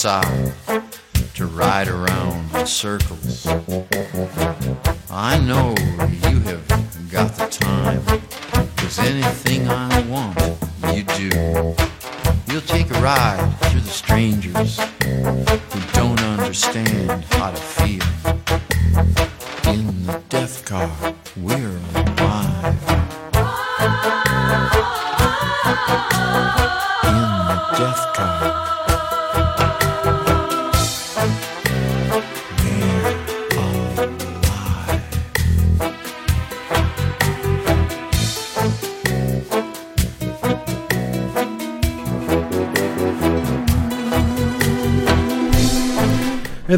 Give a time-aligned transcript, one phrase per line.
[0.00, 0.49] pensar.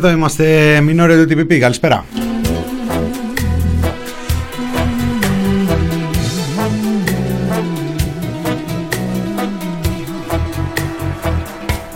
[0.04, 1.58] Εδώ είμαστε, μινόρε του TPP.
[1.58, 2.04] Καλησπέρα.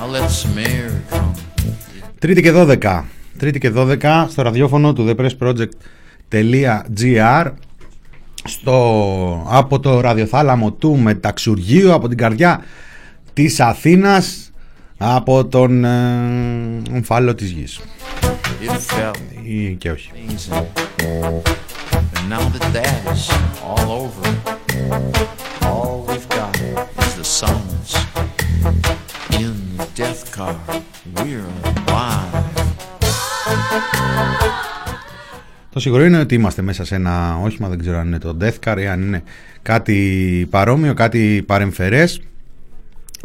[0.01, 1.31] I'll let some air come.
[2.19, 3.03] Τρίτη και 12.
[3.39, 7.53] Τρίτη και 12 στο ραδιόφωνο του thepressproject.gr
[8.45, 12.65] στο, από το ραδιοθάλαμο του Μεταξουργείου, από την καρδιά
[13.33, 14.53] της Αθήνας,
[14.97, 15.89] από τον ε,
[16.93, 17.81] ομφάλο της γης.
[18.67, 20.11] It felt Ή και όχι.
[20.15, 20.67] amazing.
[22.17, 23.25] And now that that is
[23.69, 24.25] all over,
[25.71, 26.53] all we've got
[27.05, 27.93] is the silence.
[29.41, 30.55] In the death car,
[31.17, 32.35] we're alive.
[35.73, 38.55] Το σίγουρο είναι ότι είμαστε μέσα σε ένα όχημα, δεν ξέρω αν είναι το Death
[38.69, 39.23] Car ή αν είναι
[39.63, 42.21] κάτι παρόμοιο, κάτι παρεμφερές.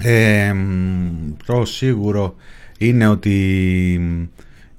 [0.02, 1.08] Ε, μ,
[1.46, 2.36] το σίγουρο
[2.78, 3.40] είναι ότι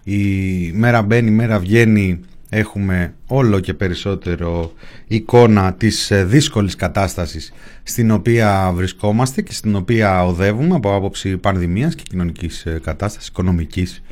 [0.04, 4.72] η μέρα μπαίνει, η μέρα βγαίνει, έχουμε όλο και περισσότερο
[5.06, 7.52] εικόνα της ε, δύσκολης κατάστασης
[7.82, 14.02] στην οποία βρισκόμαστε και στην οποία οδεύουμε από άποψη πανδημίας και κοινωνικής ε, κατάστασης, οικονομικής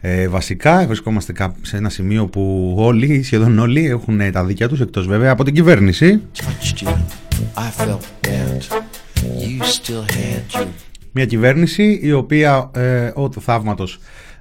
[0.00, 4.80] ε, βασικά βρισκόμαστε κάπου σε ένα σημείο που όλοι, σχεδόν όλοι, έχουν τα δίκια τους
[4.80, 6.22] εκτός βέβαια από την κυβέρνηση.
[6.36, 6.88] Touched you,
[7.56, 8.62] I felt bad.
[9.40, 10.66] You still had your
[11.12, 13.98] Μια κυβέρνηση η οποία ε, ο του θαύματος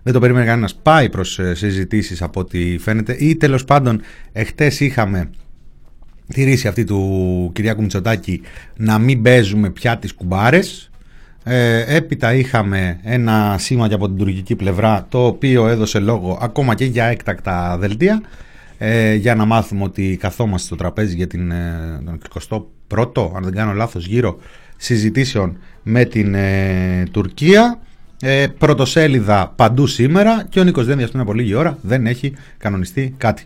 [0.08, 0.76] δεν το περίμενε κανένας.
[0.76, 3.16] Πάει προς ε, συζητήσεις από ό,τι φαίνεται.
[3.20, 4.02] Ή τέλος πάντων
[4.32, 5.30] εχθές είχαμε
[6.28, 8.42] τη ρίση αυτή του Κυριάκου Μητσοτάκη
[8.78, 10.90] να μην παίζουμε πια τις κουμπάρες.
[11.44, 16.76] Ε, έπειτα είχαμε ένα σήμα και από την τουρκική πλευρά το οποίο έδωσε λόγο ακόμα
[16.76, 18.22] και για έκτακτα δελτία
[18.78, 22.20] ε, για να μάθουμε ότι καθόμαστε στο τραπέζι για την, ε, τον
[22.90, 24.38] 21ο αν δεν κάνω λάθος γύρω
[24.78, 27.80] συζητήσεων με την ε, Τουρκία
[28.22, 33.14] ε, πρωτοσέλιδα παντού σήμερα και ο Νίκος Δένδιας πριν από λίγη ώρα δεν έχει κανονιστεί
[33.18, 33.44] κάτι.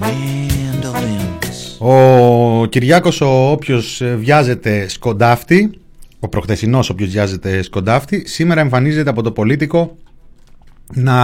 [0.00, 1.56] mandolins.
[1.78, 5.70] Ο Κυριάκος ο όποιος ε, βιάζεται σκοντάφτη,
[6.20, 9.96] ο προχθεσινός όποιος βιάζεται σκοντάφτη, σήμερα εμφανίζεται από το πολίτικο
[10.94, 11.16] να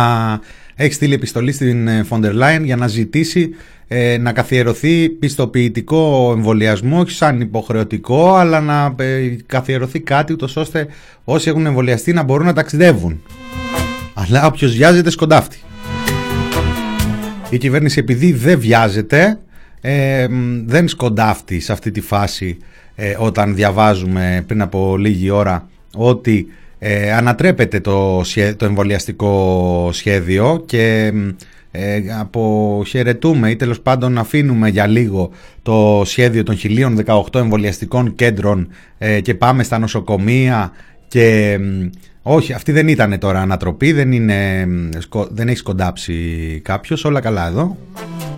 [0.75, 3.51] έχει στείλει επιστολή στην Φοντερ Λάιν για να ζητήσει
[3.89, 10.87] ε, να καθιερωθεί πιστοποιητικό εμβολιασμό, όχι σαν υποχρεωτικό, αλλά να ε, καθιερωθεί κάτι ούτως ώστε
[11.25, 13.23] όσοι έχουν εμβολιαστεί να μπορούν να ταξιδεύουν.
[14.15, 15.59] Αλλά όποιος βιάζεται σκοντάφτη.
[17.51, 19.39] Η κυβέρνηση επειδή δεν βιάζεται
[19.81, 22.57] ε, μ, δεν σκοντάφτει σε αυτή τη φάση
[22.95, 26.47] ε, όταν διαβάζουμε πριν από λίγη ώρα ότι
[26.79, 31.29] ε, ανατρέπεται το, σχέ- το εμβολιαστικό σχέδιο και μ,
[31.71, 35.31] ε, αποχαιρετούμε ή τέλος πάντων αφήνουμε για λίγο
[35.63, 36.57] το σχέδιο των
[37.07, 38.69] 1018 εμβολιαστικών κέντρων
[38.99, 40.73] ε, και πάμε στα νοσοκομεία
[41.09, 41.87] και μ,
[42.23, 46.15] όχι, αυτή δεν ήταν τώρα ανατροπή, δεν, είναι, μ, σκο- δεν έχει σκοντάψει
[46.65, 47.77] κάποιος, όλα καλά εδώ.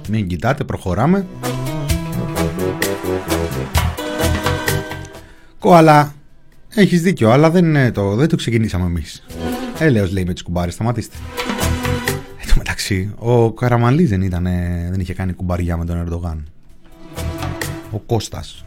[0.08, 1.26] Μην κοιτάτε, προχωράμε.
[5.58, 6.14] Κοαλά,
[6.80, 9.24] έχεις δίκιο, αλλά δεν, είναι το, δεν το ξεκινήσαμε εμείς.
[9.78, 11.16] Έλεος λέει με τις κουμπάρες, σταματήστε.
[12.40, 14.44] Εν τω μεταξύ, ο Καραμαλής δεν, ήταν,
[14.90, 16.46] δεν είχε κάνει κουμπαριά με τον Ερντογάν.
[17.90, 18.64] Ο Κώστας.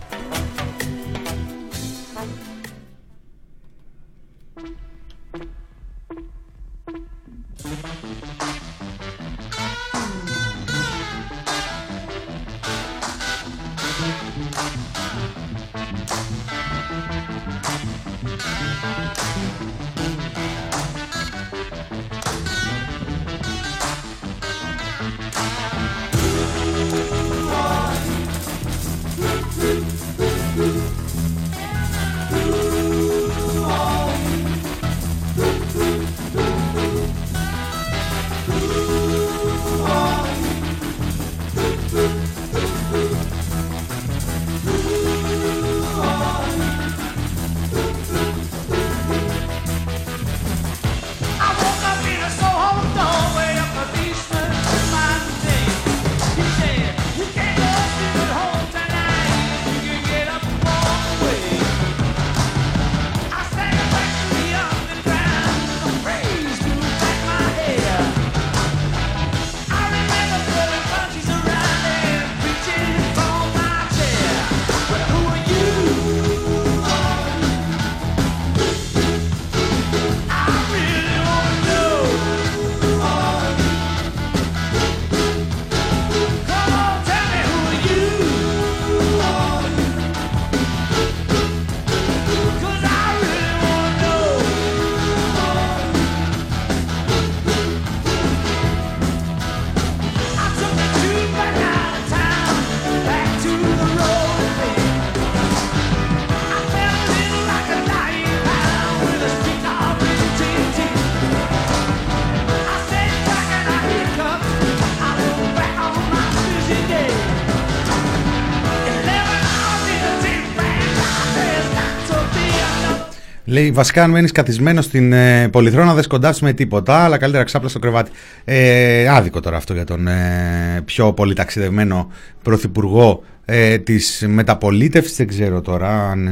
[123.59, 127.69] Λέει βασικά αν μένεις καθισμένος στην ε, Πολυθρόνα δεν σκοντάψει με τίποτα, αλλά καλύτερα ξάπλα
[127.69, 128.11] στο κρεβάτι.
[128.45, 132.11] Ε, άδικο τώρα αυτό για τον ε, πιο πολύ ταξιδευμένο
[132.43, 135.15] πρωθυπουργό ε, της μεταπολίτευσης.
[135.15, 136.31] Δεν ξέρω τώρα αν ε,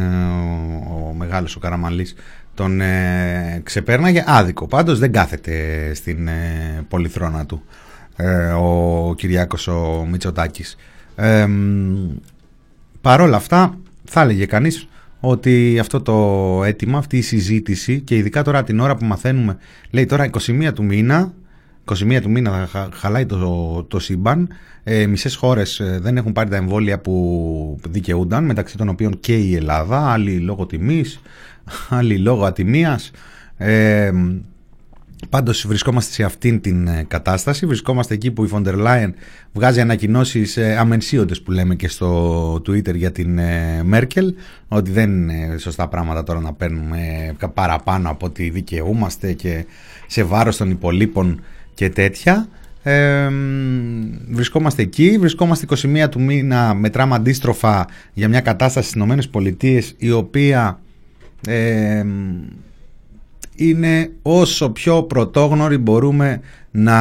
[0.90, 2.16] ο, ο μεγάλος ο Καραμαλής
[2.54, 4.24] τον ε, ξεπέρναγε.
[4.28, 5.54] Άδικο πάντως δεν κάθεται
[5.94, 7.64] στην ε, Πολυθρόνα του
[8.16, 10.78] ε, ο Κυριάκος ο Μητσοτάκης.
[11.16, 11.48] Ε,
[13.02, 14.88] παρόλα αυτά θα έλεγε κανείς
[15.20, 19.58] ότι αυτό το αίτημα, αυτή η συζήτηση και ειδικά τώρα την ώρα που μαθαίνουμε,
[19.90, 21.34] λέει τώρα 21 του μήνα,
[21.86, 24.48] 21 του μήνα θα χαλάει το, το σύμπαν,
[24.84, 29.38] ε, μισές χώρες ε, δεν έχουν πάρει τα εμβόλια που δικαιούνταν, μεταξύ των οποίων και
[29.38, 31.20] η Ελλάδα, άλλοι λόγω τιμής,
[31.90, 33.12] άλλοι λόγω ατιμίας.
[33.58, 34.12] Ε,
[35.30, 37.66] Πάντως βρισκόμαστε σε αυτήν την ε, κατάσταση.
[37.66, 39.14] Βρισκόμαστε εκεί που η Φοντερ Λάιεν
[39.54, 44.34] βγάζει ανακοινώσεις αμενσίωτες που λέμε και στο Twitter για την ε, Μέρκελ.
[44.68, 46.98] Ότι δεν είναι σωστά πράγματα τώρα να παίρνουμε
[47.54, 49.66] παραπάνω από ότι δικαιούμαστε και
[50.08, 51.42] σε βάρος των υπολείπων
[51.74, 52.48] και τέτοια.
[52.84, 53.30] Ε,
[54.30, 55.66] βρισκόμαστε εκεί, βρισκόμαστε
[56.04, 60.80] 21 του μήνα, μετράμε αντίστροφα για μια κατάσταση στις ΗΠΑ η οποία
[61.48, 62.04] ε,
[63.58, 66.98] είναι όσο πιο πρωτόγνωροι μπορούμε να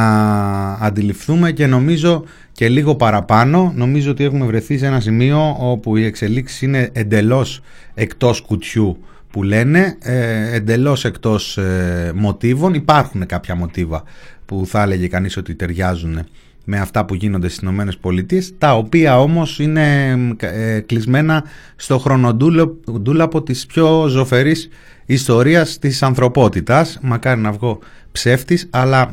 [0.73, 6.05] αντιληφθούμε και νομίζω και λίγο παραπάνω νομίζω ότι έχουμε βρεθεί σε ένα σημείο όπου η
[6.05, 7.61] εξελίξη είναι εντελώς
[7.93, 8.97] εκτός κουτιού
[9.31, 12.73] που λένε, ε, εντελώς εκτός ε, μοτίβων.
[12.73, 14.03] Υπάρχουν κάποια μοτίβα
[14.45, 16.25] που θα έλεγε κανείς ότι ταιριάζουν
[16.69, 21.43] με αυτά που γίνονται στις Ηνωμένες Πολιτείες, τα οποία όμως είναι ε, κλεισμένα
[21.75, 24.69] στο χρονοτούλαπο της πιο ζωφερής
[25.05, 26.99] ιστορίας της ανθρωπότητας.
[27.01, 27.79] Μακάρι να βγω
[28.11, 29.11] ψεύτης, αλλά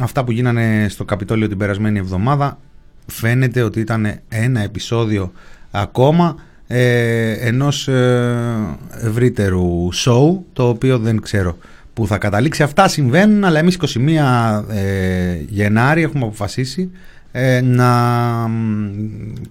[0.00, 2.58] αυτά που γίνανε στο Καπιτόλιο την περασμένη εβδομάδα
[3.06, 5.32] φαίνεται ότι ήταν ένα επεισόδιο
[5.70, 6.36] ακόμα
[6.66, 11.56] ε, ενός ε, ευρύτερου show, το οποίο δεν ξέρω
[11.96, 12.62] που θα καταλήξει.
[12.62, 16.90] Αυτά συμβαίνουν, αλλά εμείς 21 ε, Γενάρη έχουμε αποφασίσει
[17.32, 18.50] ε, να,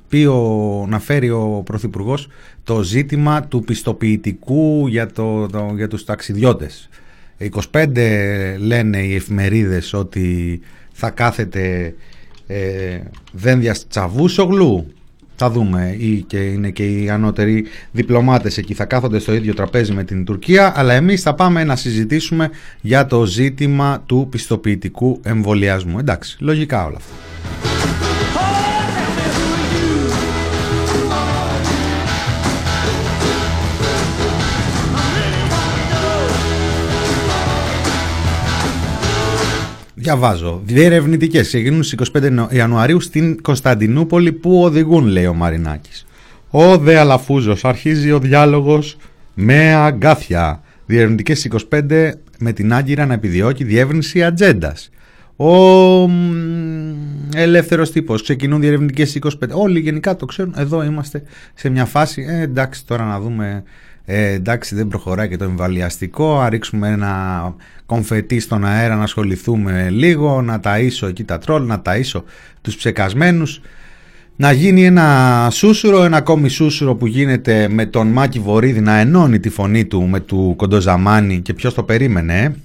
[0.08, 0.28] πει
[0.88, 2.28] να φέρει ο Πρωθυπουργός
[2.64, 6.90] το ζήτημα του πιστοποιητικού για, το, το, για τους ταξιδιώτες.
[7.72, 7.88] 25
[8.60, 10.60] λένε οι εφημερίδες ότι
[10.92, 11.96] θα κάθεται
[12.48, 13.00] ε,
[13.32, 14.94] δένδια τσαβούσογλου
[15.36, 19.94] θα δούμε ή και είναι και οι ανώτεροι διπλωμάτες εκεί θα κάθονται στο ίδιο τραπέζι
[19.94, 22.50] με την Τουρκία αλλά εμείς θα πάμε να συζητήσουμε
[22.82, 26.00] για το ζήτημα του πιστοποιητικού εμβολιασμού.
[26.00, 27.75] Εντάξει, λογικά όλα αυτά.
[40.06, 40.62] Διαβάζω.
[40.66, 46.06] Διερευνητικές ξεκινούν στις 25 Ιανουαρίου στην Κωνσταντινούπολη που οδηγούν, λέει ο Μαρινάκης.
[46.50, 47.66] Ο Δε Αλαφούζος.
[47.66, 48.98] Αρχίζει ο διάλογος
[49.34, 50.62] με αγκάθια.
[50.86, 54.90] Διερευνητικές 25 με την Άγκυρα να επιδιώκει διεύρυνση ατζέντας.
[55.36, 55.56] Ο
[57.36, 62.42] ελεύθερος τύπος ξεκινούν διερευνητικές 25 όλοι γενικά το ξέρουν εδώ είμαστε σε μια φάση ε,
[62.42, 63.64] εντάξει τώρα να δούμε
[64.06, 69.90] ε, εντάξει δεν προχωράει και το εμβαλιαστικό, α ρίξουμε ένα κομφετί στον αέρα να ασχοληθούμε
[69.90, 72.24] λίγο, να ταΐσω εκεί τα τρόλ, να ταΐσω
[72.62, 73.62] τους ψεκασμένους,
[74.36, 79.40] να γίνει ένα σούσουρο, ένα ακόμη σούσουρο που γίνεται με τον Μάκη Βορύδη να ενώνει
[79.40, 82.56] τη φωνή του με του Κοντοζαμάνη και ποιος το περίμενε, ε;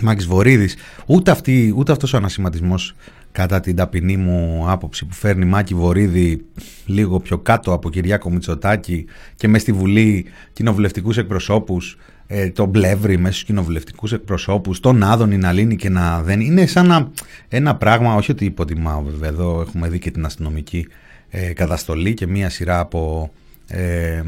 [0.00, 0.76] Μάκης Βορύδης,
[1.06, 2.94] ούτε, αυτή, ούτε αυτός ο ανασηματισμός
[3.38, 6.44] κατά την ταπεινή μου άποψη που φέρνει Μάκη Βορύδη
[6.86, 13.18] λίγο πιο κάτω από Κυριάκο Μητσοτάκη και μες στη Βουλή κοινοβουλευτικούς εκπροσώπους ε, τον Πλεύρη
[13.18, 17.12] μέσα στους κοινοβουλευτικούς εκπροσώπους τον Άδωνη να λύνει και να δεν είναι σαν
[17.48, 20.86] ένα, πράγμα όχι ότι υποτιμάω βέβαια εδώ έχουμε δει και την αστυνομική
[21.28, 23.30] ε, καταστολή και μία σειρά από
[23.68, 24.22] ε,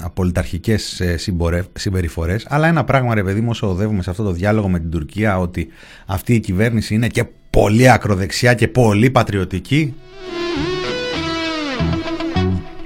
[0.00, 1.16] απολυταρχικές ε,
[1.72, 4.90] συμπεριφορές αλλά ένα πράγμα ρε παιδί μου όσο οδεύουμε σε αυτό το διάλογο με την
[4.90, 5.68] Τουρκία ότι
[6.06, 7.24] αυτή η κυβέρνηση είναι και
[7.56, 9.94] πολύ ακροδεξιά και πολύ πατριωτική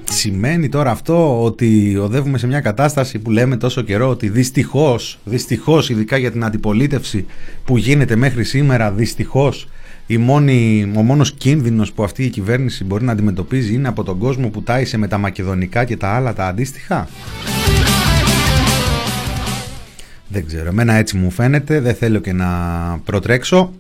[0.05, 5.91] σημαίνει τώρα αυτό ότι οδεύουμε σε μια κατάσταση που λέμε τόσο καιρό ότι δυστυχώς, δυστυχώς
[5.91, 7.27] ειδικά για την αντιπολίτευση
[7.65, 9.69] που γίνεται μέχρι σήμερα δυστυχώς
[10.07, 14.19] η μόνη, ο μόνος κίνδυνος που αυτή η κυβέρνηση μπορεί να αντιμετωπίζει είναι από τον
[14.19, 17.09] κόσμο που τάισε με τα μακεδονικά και τα άλλα τα αντίστοιχα.
[20.29, 22.49] Δεν ξέρω, εμένα έτσι μου φαίνεται, δεν θέλω και να
[23.05, 23.73] προτρέξω.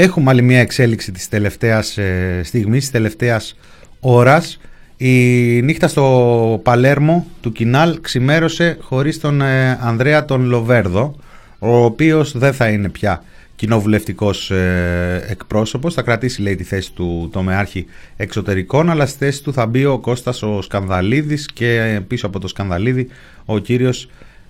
[0.00, 3.56] Έχουμε άλλη μια εξέλιξη της τελευταίας ε, στιγμής, της τελευταίας
[4.00, 4.60] ώρας.
[4.96, 5.14] Η
[5.62, 11.16] νύχτα στο Παλέρμο του Κινάλ ξημέρωσε χωρίς τον ε, Ανδρέα τον Λοβέρδο,
[11.58, 13.22] ο οποίος δεν θα είναι πια
[13.56, 15.94] κοινοβουλευτικός ε, εκπρόσωπος.
[15.94, 17.86] Θα κρατήσει λέει τη θέση του τομεάρχη
[18.16, 22.48] εξωτερικών, αλλά στη θέση του θα μπει ο Κώστας ο Σκανδαλίδης και πίσω από το
[22.48, 23.08] Σκανδαλίδη
[23.44, 24.08] ο κύριος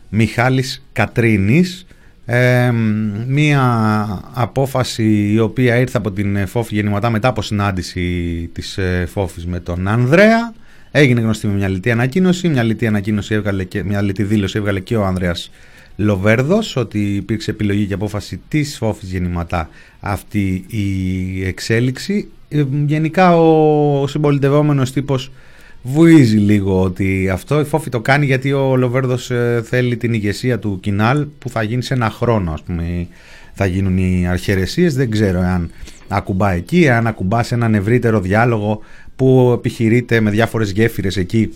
[0.08, 1.86] Μιχάλης Κατρίνης
[3.26, 3.62] μία
[4.32, 9.88] απόφαση η οποία ήρθε από την Φόφη γεννηματά μετά από συνάντηση της Φόφης με τον
[9.88, 10.52] Ανδρέα.
[10.90, 12.48] Έγινε γνωστή με μια λιτή ανακοίνωση.
[12.48, 15.50] Μια λιτή, ανακοίνωση έβγαλε και, μια λιτή δήλωση έβγαλε και ο Ανδρέας
[15.96, 19.68] Λοβέρδος ότι υπήρξε επιλογή και απόφαση της Φόφης γεννηματά
[20.00, 22.28] αυτή η εξέλιξη.
[22.48, 25.30] Ε, γενικά ο συμπολιτευόμενος τύπος
[25.92, 30.58] βουίζει λίγο ότι αυτό η Φόφη το κάνει γιατί ο Λοβέρδος ε, θέλει την ηγεσία
[30.58, 33.06] του Κινάλ που θα γίνει σε ένα χρόνο ας πούμε
[33.54, 34.94] θα γίνουν οι αρχαιρεσίες.
[34.94, 35.70] Δεν ξέρω αν
[36.08, 38.80] ακουμπά εκεί αν ακουμπά σε έναν ευρύτερο διάλογο
[39.16, 41.50] που επιχειρείται με διάφορες γέφυρες εκεί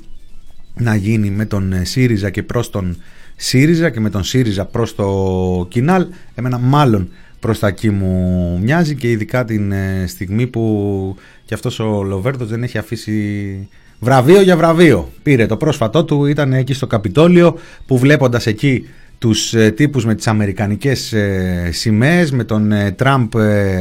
[0.74, 2.96] να γίνει με τον ε, ΣΥΡΙΖΑ και προς τον
[3.36, 6.06] ΣΥΡΙΖΑ και με τον ΣΥΡΙΖΑ προς το Κινάλ.
[6.34, 7.08] Εμένα μάλλον
[7.40, 12.48] προς τα εκεί μου μοιάζει και ειδικά την ε, στιγμή που και αυτός ο Λοβέρδος
[12.48, 13.68] δεν έχει αφήσει
[14.04, 15.12] Βραβείο για βραβείο.
[15.22, 20.14] Πήρε το πρόσφατό του, ήταν εκεί στο Καπιτόλιο που βλέποντας εκεί τους ε, τύπους με
[20.14, 23.34] τις αμερικανικές ε, σημαίες, με τον ε, Τραμπ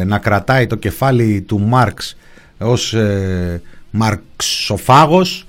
[0.05, 2.17] να κρατάει το κεφάλι του Μάρξ
[2.57, 2.95] ως
[3.91, 5.45] μαρξοφάγος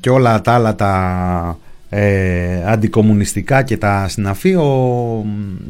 [0.00, 1.58] και όλα τα άλλα τα
[2.66, 4.56] αντικομουνιστικά και τα συναφή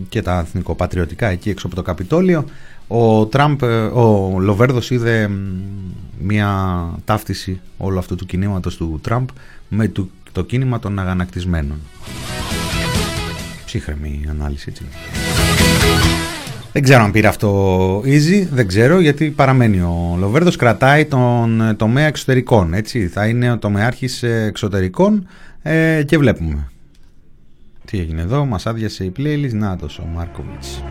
[0.08, 2.44] και τα εθνικοπατριωτικά εκεί έξω από το Καπιτόλιο
[2.88, 3.62] ο Τραμπ,
[3.92, 5.30] ο Λοβέρδος είδε
[6.18, 9.28] μια ταύτιση όλου αυτού του κινήματος του Τραμπ
[9.68, 11.78] με το, το κίνημα των αγανακτισμένων.
[13.64, 14.84] Ψύχρεμη ανάλυση έτσι.
[16.72, 22.06] Δεν ξέρω αν πήρε αυτό easy, δεν ξέρω γιατί παραμένει ο Λοβέρδος κρατάει τον τομέα
[22.06, 25.26] εξωτερικών έτσι, θα είναι ο τομεάρχης εξωτερικών
[25.62, 26.68] ε, και βλέπουμε.
[27.84, 30.82] Τι έγινε εδώ, μας άδειασε η playlist, να ο Μάρκοβιτς.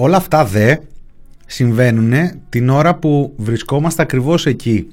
[0.00, 0.76] Όλα αυτά δε
[1.46, 2.12] συμβαίνουν
[2.48, 4.86] την ώρα που βρισκόμαστε ακριβώς εκεί.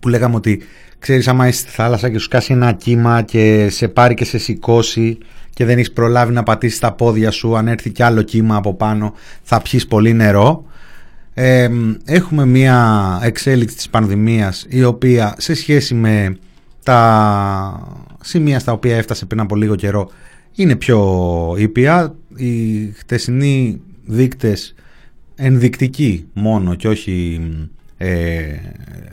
[0.00, 0.62] Που λέγαμε ότι
[0.98, 4.38] ξέρεις άμα είσαι στη θάλασσα και σου κάσει ένα κύμα και σε πάρει και σε
[4.38, 5.18] σηκώσει
[5.54, 8.74] και δεν έχεις προλάβει να πατήσεις τα πόδια σου αν έρθει κι άλλο κύμα από
[8.74, 10.64] πάνω θα πιείς πολύ νερό.
[12.04, 16.36] Έχουμε μια εξέλιξη της πανδημίας η οποία σε σχέση με
[16.82, 20.10] τα σημεία στα οποία έφτασε πριν από λίγο καιρό
[20.54, 22.14] είναι πιο ήπια.
[22.36, 24.74] Η χτεσινή δείκτες
[25.34, 27.40] ενδεικτικοί μόνο και όχι
[27.96, 28.44] ε,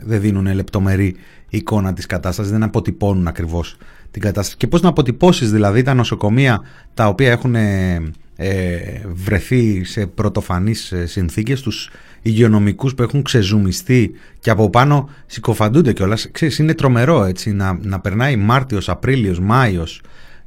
[0.02, 1.16] δεν δίνουν λεπτομερή
[1.48, 3.76] εικόνα της κατάστασης, δεν αποτυπώνουν ακριβώς
[4.10, 4.56] την κατάσταση.
[4.56, 6.62] Και πώς να αποτυπώσεις δηλαδή τα νοσοκομεία
[6.94, 11.90] τα οποία έχουν ε, βρεθεί σε πρωτοφανείς ε, συνθήκες, τους
[12.22, 16.28] υγειονομικούς που έχουν ξεζουμιστεί και από πάνω συκοφαντούνται κιόλας.
[16.32, 20.00] Ξέρεις, είναι τρομερό έτσι να, να περνάει Μάρτιος, Απρίλιος, Μάιος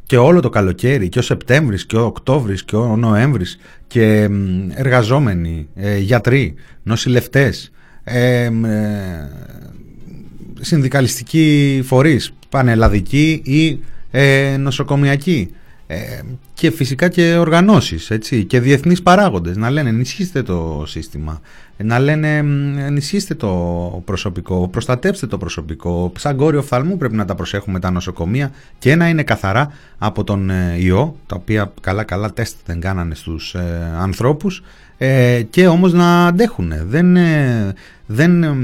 [0.05, 4.29] και όλο το καλοκαίρι και ο Σεπτέμβρης και ο Οκτώβρης και ο Νοέμβρης και
[4.73, 7.71] εργαζόμενοι, ε, γιατροί, νοσηλευτές,
[8.03, 8.51] ε, ε,
[10.61, 13.79] συνδικαλιστικοί φορείς, πανελλαδικοί ή
[14.11, 15.49] ε, νοσοκομιακοί
[15.87, 16.21] ε,
[16.53, 21.41] και φυσικά και οργανώσεις έτσι, και διεθνείς παράγοντες να λένε ενισχύστε το σύστημα
[21.77, 22.37] να λένε
[22.85, 23.51] ενισχύστε το
[24.05, 26.11] προσωπικό προστατέψτε το προσωπικό.
[26.17, 30.49] Σαν κόριο οφθαλμού πρέπει να τα προσέχουμε τα νοσοκομεία και να είναι καθαρά από τον
[30.49, 34.63] ε, ιό τα οποία καλά καλά τεστ δεν κάνανε στους ε, ανθρώπους
[35.05, 36.73] ε, και όμως να αντέχουν.
[36.85, 37.73] Δεν, ε,
[38.05, 38.55] δεν, ε,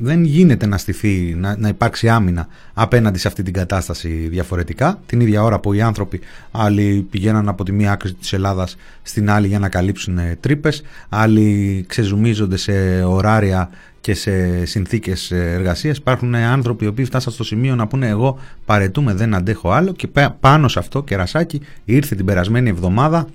[0.00, 5.00] δεν γίνεται να στηθεί, να, να υπάρξει άμυνα απέναντι σε αυτή την κατάσταση διαφορετικά.
[5.06, 9.30] Την ίδια ώρα που οι άνθρωποι άλλοι πηγαίναν από τη μία άκρη της Ελλάδας στην
[9.30, 16.84] άλλη για να καλύψουν τρύπες, άλλοι ξεζουμίζονται σε ωράρια και σε συνθήκες εργασίας υπάρχουν άνθρωποι
[16.84, 20.08] οι οποίοι φτάσαν στο σημείο να πούνε εγώ παρετούμε δεν αντέχω άλλο και
[20.40, 23.26] πάνω σε αυτό κερασάκι ήρθε την περασμένη εβδομάδα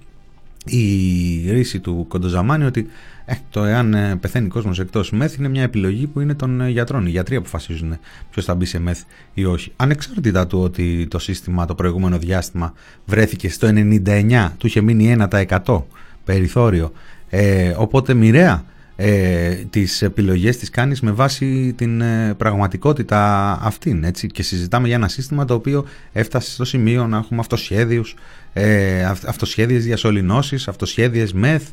[0.66, 2.88] η ρίση του Κοντοζαμάνη ότι
[3.26, 6.70] ε, το εάν ε, πεθαίνει κόσμος εκτός μεθ είναι μια επιλογή που είναι των ε,
[6.70, 7.06] γιατρών.
[7.06, 7.98] Οι γιατροί αποφασίζουν
[8.32, 9.02] ποιος θα μπει σε μεθ
[9.34, 9.72] ή όχι.
[9.76, 12.74] Ανεξάρτητα του ότι το σύστημα το προηγούμενο διάστημα
[13.06, 15.82] βρέθηκε στο 99, του είχε μείνει 1%
[16.26, 16.92] περιθώριο.
[17.30, 18.66] Ε, οπότε μοιραία
[18.96, 24.28] ε, τις επιλογές τις κάνεις με βάση την ε, πραγματικότητα αυτήν έτσι.
[24.28, 28.16] Και συζητάμε για ένα σύστημα το οποίο έφτασε στο σημείο να έχουμε αυτοσχέδιους
[28.54, 31.64] ε, αυτοσχέδιες διασωληνώσεις, αυτοσχέδιες μεθ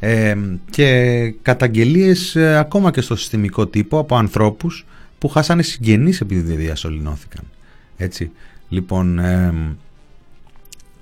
[0.00, 0.36] ε,
[0.70, 4.86] και καταγγελίες ε, ακόμα και στο συστημικό τύπο από ανθρώπους
[5.18, 7.44] που χάσανε συγγενείς επειδή δεν διασωληνώθηκαν
[7.96, 8.30] έτσι.
[8.68, 9.54] Λοιπόν ε,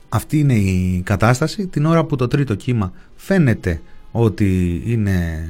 [0.09, 1.67] αυτή είναι η κατάσταση.
[1.67, 3.81] Την ώρα που το τρίτο κύμα φαίνεται
[4.13, 5.47] ότι είναι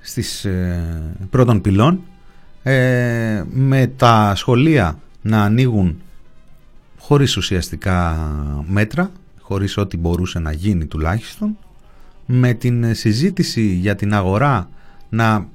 [0.00, 2.00] στις ε, πρώτων πυλών
[2.62, 6.00] ε, με τα σχολεία να ανοίγουν
[6.98, 8.28] χωρίς ουσιαστικά
[8.66, 11.56] μέτρα, χωρίς ό,τι μπορούσε να γίνει τουλάχιστον,
[12.26, 14.68] με την συζήτηση για την αγορά
[15.08, 15.46] να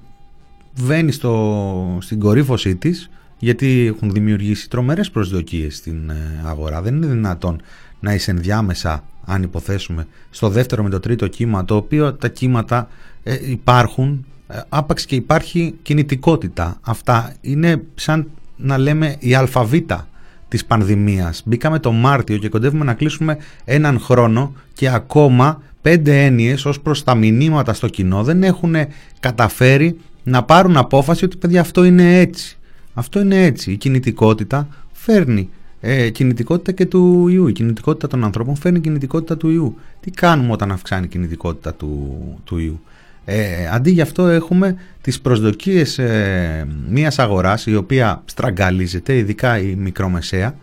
[0.73, 6.81] βαίνει στο, στην κορύφωσή της γιατί έχουν δημιουργήσει τρομερές προσδοκίες στην ε, αγορά.
[6.81, 7.61] Δεν είναι δυνατόν
[7.99, 12.89] να είσαι ενδιάμεσα, αν υποθέσουμε, στο δεύτερο με το τρίτο κύμα, το οποίο τα κύματα
[13.23, 14.34] ε, υπάρχουν, ε,
[14.69, 16.77] άπαξ και υπάρχει κινητικότητα.
[16.81, 20.07] Αυτά είναι σαν να λέμε η αλφαβήτα
[20.47, 21.41] της πανδημίας.
[21.45, 27.03] Μπήκαμε το Μάρτιο και κοντεύουμε να κλείσουμε έναν χρόνο και ακόμα πέντε έννοιες ως προς
[27.03, 28.75] τα μηνύματα στο κοινό δεν έχουν
[29.19, 32.57] καταφέρει να πάρουν απόφαση ότι παιδιά αυτό είναι έτσι.
[32.93, 33.71] Αυτό είναι έτσι.
[33.71, 35.49] Η κινητικότητα φέρνει
[35.81, 37.47] ε, κινητικότητα και του ιού.
[37.47, 39.75] Η κινητικότητα των ανθρώπων φέρνει κινητικότητα του ιού.
[39.99, 42.79] Τι κάνουμε όταν αυξάνει η κινητικότητα του, του ιού;
[43.25, 49.75] Ε, αντί γι' αυτό έχουμε τις προσδοκίες ε, μιας αγοράς η οποία στραγγαλίζεται, ειδικά η
[49.75, 50.55] μικρομεσαία,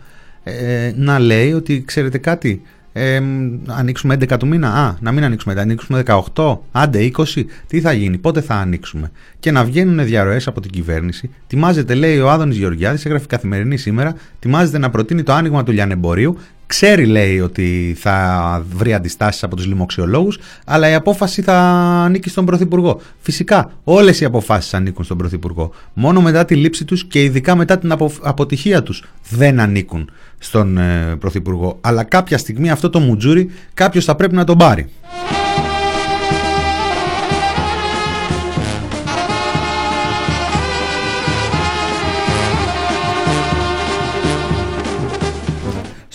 [0.43, 2.61] ε, να λέει ότι ξέρετε κάτι,
[2.93, 3.21] ε,
[3.65, 6.03] ανοίξουμε 11 του μήνα, α, να μην ανοίξουμε, να ανοίξουμε
[6.35, 10.71] 18, άντε 20, τι θα γίνει, πότε θα ανοίξουμε; Και να βγαίνουν διαρροές από την
[10.71, 11.29] κυβέρνηση.
[11.47, 16.37] Τιμάζεται, λέει ο Άδωνης Γεωργιάδης, έγραφε καθημερινή σήμερα, τιμάζεται να προτείνει το άνοιγμα του λιανεμπορίου.
[16.67, 21.57] Ξέρει, λέει, ότι θα βρει αντιστάσεις από τους λοιμοξιολόγους, αλλά η απόφαση θα
[22.05, 23.01] ανήκει στον Πρωθυπουργό.
[23.19, 25.71] Φυσικά, όλες οι αποφάσεις ανήκουν στον Πρωθυπουργό.
[25.93, 31.15] Μόνο μετά τη λήψη τους και ειδικά μετά την αποτυχία τους δεν ανήκουν στον ε,
[31.19, 31.77] Πρωθυπουργό.
[31.81, 34.89] Αλλά κάποια στιγμή αυτό το μουτζούρι κάποιος θα πρέπει να τον πάρει.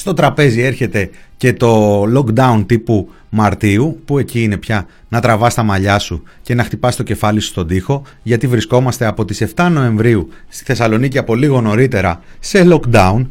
[0.08, 5.62] Στο τραπέζι έρχεται και το lockdown τύπου Μαρτίου, που εκεί είναι πια να τραβάς τα
[5.62, 9.68] μαλλιά σου και να χτυπάς το κεφάλι σου στον τοίχο, γιατί βρισκόμαστε από τις 7
[9.72, 13.26] Νοεμβρίου στη Θεσσαλονίκη από λίγο νωρίτερα σε lockdown.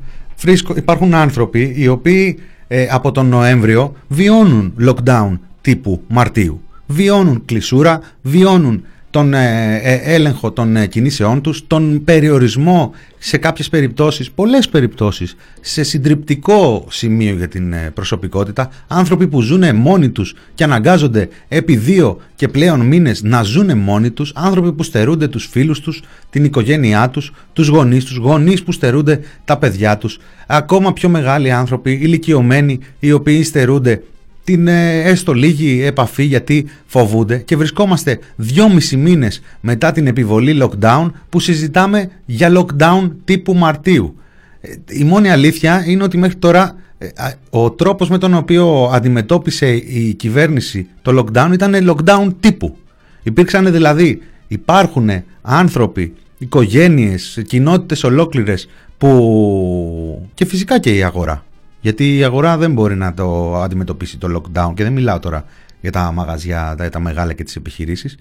[0.76, 6.62] Υπάρχουν άνθρωποι οι οποίοι ε, από τον Νοέμβριο βιώνουν lockdown τύπου Μαρτίου.
[6.86, 13.70] Βιώνουν κλεισούρα, βιώνουν τον ε, ε, έλεγχο των ε, κινήσεών τους, τον περιορισμό σε κάποιες
[13.70, 20.64] περιπτώσεις, πολλές περιπτώσεις, σε συντριπτικό σημείο για την προσωπικότητα, άνθρωποι που ζουν μόνοι τους και
[20.64, 25.80] αναγκάζονται επί δύο και πλέον μήνες να ζουν μόνοι τους, άνθρωποι που στερούνται τους φίλους
[25.80, 31.10] τους, την οικογένειά τους, τους γονείς τους, γονείς που στερούνται τα παιδιά τους, ακόμα πιο
[31.10, 34.02] μεγάλοι άνθρωποι, ηλικιωμένοι, οι οποίοι στερούνται
[34.48, 41.12] την ε, έστω λίγη επαφή γιατί φοβούνται και βρισκόμαστε δυόμισι μήνες μετά την επιβολή lockdown
[41.30, 44.16] που συζητάμε για lockdown τύπου Μαρτίου.
[44.62, 47.08] Ε, η μόνη αλήθεια είναι ότι μέχρι τώρα ε,
[47.50, 52.78] ο τρόπος με τον οποίο αντιμετώπισε η κυβέρνηση το lockdown ήταν lockdown τύπου.
[53.24, 55.10] Υπήρξαν δηλαδή, υπάρχουν
[55.42, 61.46] άνθρωποι, οικογένειες, κοινότητες ολόκληρες που και φυσικά και η αγορά
[61.88, 65.46] γιατί η αγορά δεν μπορεί να το αντιμετωπίσει το lockdown και δεν μιλάω τώρα
[65.82, 68.18] για τα μαγαζιά, τα, τα μεγάλα και τις επιχειρήσεις.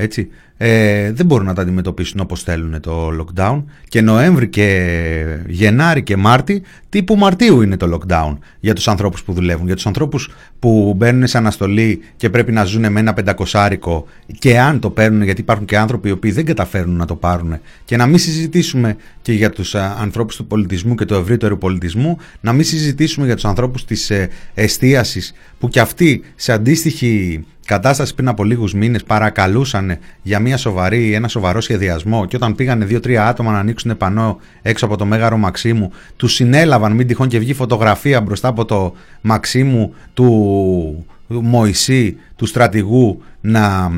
[0.00, 0.28] Έτσι.
[0.62, 6.16] Ε, δεν μπορούν να τα αντιμετωπίσουν όπως θέλουν το lockdown και Νοέμβρη και Γενάρη και
[6.16, 10.94] Μάρτι τύπου Μαρτίου είναι το lockdown για τους ανθρώπους που δουλεύουν για τους ανθρώπους που
[10.96, 14.06] μπαίνουν σε αναστολή και πρέπει να ζουν με ένα πεντακοσάρικο
[14.38, 17.58] και αν το παίρνουν γιατί υπάρχουν και άνθρωποι οι οποίοι δεν καταφέρνουν να το πάρουν
[17.84, 22.52] και να μην συζητήσουμε και για τους ανθρώπους του πολιτισμού και του ευρύτερου πολιτισμού να
[22.52, 28.28] μην συζητήσουμε για τους ανθρώπους της ε, εστίασης που και αυτοί σε αντίστοιχη κατάσταση πριν
[28.28, 33.52] από λίγους μήνες παρακαλούσαν για μια σοβαρή, ένα σοβαρό σχεδιασμό και όταν πήγανε δύο-τρία άτομα
[33.52, 38.20] να ανοίξουν πανό έξω από το μέγαρο Μαξίμου, τους συνέλαβαν μην τυχόν και βγει φωτογραφία
[38.20, 43.90] μπροστά από το Μαξίμου του Μωυσή, του στρατηγού να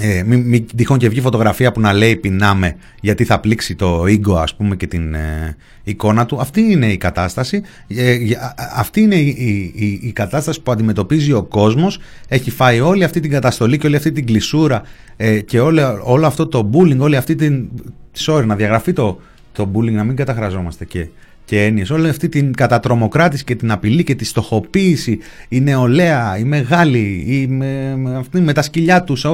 [0.00, 4.02] ε, μην, μην τυχόν και βγει φωτογραφία που να λέει πεινάμε γιατί θα πλήξει το
[4.02, 6.40] ego ας πούμε και την ε, εικόνα του.
[6.40, 7.62] Αυτή είναι η κατάσταση.
[7.88, 8.16] Ε,
[8.74, 9.28] αυτή είναι η,
[9.74, 11.98] η, η, κατάσταση που αντιμετωπίζει ο κόσμος.
[12.28, 14.82] Έχει φάει όλη αυτή την καταστολή και όλη αυτή την κλεισούρα
[15.16, 17.68] ε, και όλο, όλο αυτό το bullying όλη αυτή την
[18.18, 19.20] sorry να διαγραφεί το,
[19.52, 21.08] το bullying να μην καταχραζόμαστε και
[21.44, 26.44] και έννοιες, όλη αυτή την κατατρομοκράτηση και την απειλή και τη στοχοποίηση, η νεολαία, η
[26.44, 29.26] μεγάλη, η, με, αυτή, με τα σκυλιά τους,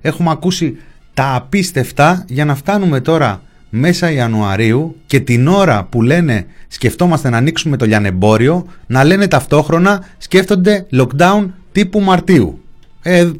[0.00, 0.76] έχουμε ακούσει
[1.14, 7.36] τα απίστευτα για να φτάνουμε τώρα μέσα Ιανουαρίου και την ώρα που λένε σκεφτόμαστε να
[7.36, 12.62] ανοίξουμε το λιανεμπόριο, να λένε ταυτόχρονα σκέφτονται lockdown τύπου Μαρτίου.
[13.02, 13.30] Ε,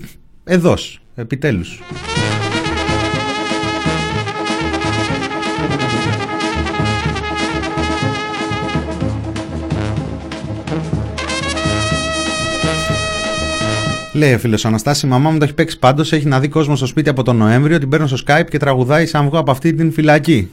[0.45, 1.81] εδώς, επιτέλους.
[14.13, 16.13] Λέει ο φίλος Αναστάσης, η μαμά μου το έχει παίξει πάντως.
[16.13, 17.79] Έχει να δει κόσμο στο σπίτι από τον Νοέμβριο.
[17.79, 20.51] Την παίρνω στο Skype και τραγουδάει σαν βγω από αυτή την φυλακή.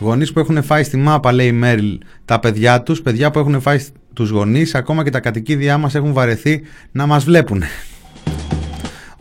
[0.00, 3.60] Γονείς που έχουν φάει στη μάπα, λέει η Μέριλ, τα παιδιά τους, παιδιά που έχουν
[3.60, 3.78] φάει
[4.12, 7.62] τους γονείς, ακόμα και τα κατοικίδια μας έχουν βαρεθεί να μας βλέπουν.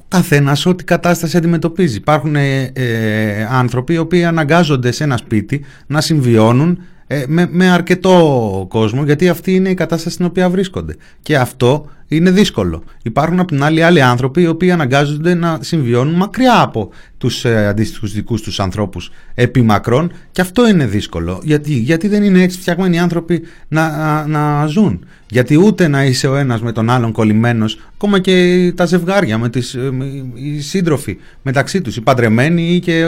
[0.07, 1.97] καθένας ό,τι κατάσταση αντιμετωπίζει.
[1.97, 7.69] Υπάρχουν ε, ε, άνθρωποι οι οποίοι αναγκάζονται σε ένα σπίτι να συμβιώνουν ε, με, με
[7.69, 10.95] αρκετό κόσμο γιατί αυτή είναι η κατάσταση στην οποία βρίσκονται.
[11.21, 12.83] Και αυτό είναι δύσκολο.
[13.03, 17.67] Υπάρχουν από την άλλη άλλοι άνθρωποι οι οποίοι αναγκάζονται να συμβιώνουν μακριά από τους ε,
[17.67, 21.39] αντίστοιχους δικούς τους ανθρώπους επί μακρόν και αυτό είναι δύσκολο.
[21.43, 25.05] Γιατί, γιατί δεν είναι έτσι φτιαγμένοι οι άνθρωποι να, να, ζουν.
[25.29, 29.49] Γιατί ούτε να είσαι ο ένας με τον άλλον κολλημένος, ακόμα και τα ζευγάρια, με
[29.49, 33.03] τις, ε, με, οι σύντροφοι μεταξύ τους, οι παντρεμένοι ή και,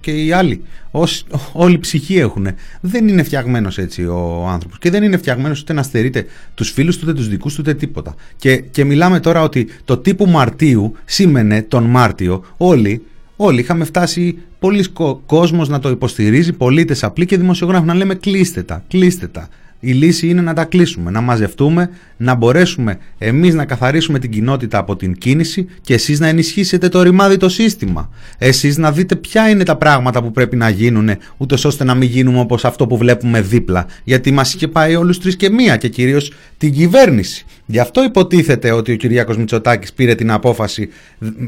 [0.00, 0.62] και οι άλλοι.
[0.90, 2.48] Όσοι, όλη ψυχή έχουν.
[2.80, 4.78] Δεν είναι φτιαγμένος έτσι ο άνθρωπος.
[4.78, 7.74] Και δεν είναι φτιαγμένος ούτε να στερείται τους φίλους του, ούτε τους δικούς του, ούτε
[7.74, 8.14] τίποτα.
[8.36, 13.02] Και, και μιλάμε τώρα ότι το τύπου Μαρτίου σήμαινε τον Μάρτιο όλοι
[13.36, 14.84] Όλοι είχαμε φτάσει, πολλοί
[15.26, 19.48] κόσμος να το υποστηρίζει, πολίτες απλοί και δημοσιογράφοι να λέμε κλείστε τα, κλείστε τα.
[19.80, 24.78] Η λύση είναι να τα κλείσουμε, να μαζευτούμε, να μπορέσουμε εμείς να καθαρίσουμε την κοινότητα
[24.78, 28.10] από την κίνηση και εσείς να ενισχύσετε το ρημάδι το σύστημα.
[28.38, 32.08] Εσείς να δείτε ποια είναι τα πράγματα που πρέπει να γίνουν, ούτως ώστε να μην
[32.08, 33.86] γίνουμε όπως αυτό που βλέπουμε δίπλα.
[34.04, 37.44] Γιατί μας είχε πάει όλους τρεις και μία και κυρίως την κυβέρνηση.
[37.66, 40.88] Γι' αυτό υποτίθεται ότι ο Κυριάκος Μητσοτάκης πήρε την απόφαση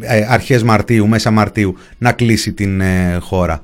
[0.01, 3.61] ε, αρχές Μαρτίου, μέσα Μαρτίου, να κλείσει την ε, χώρα.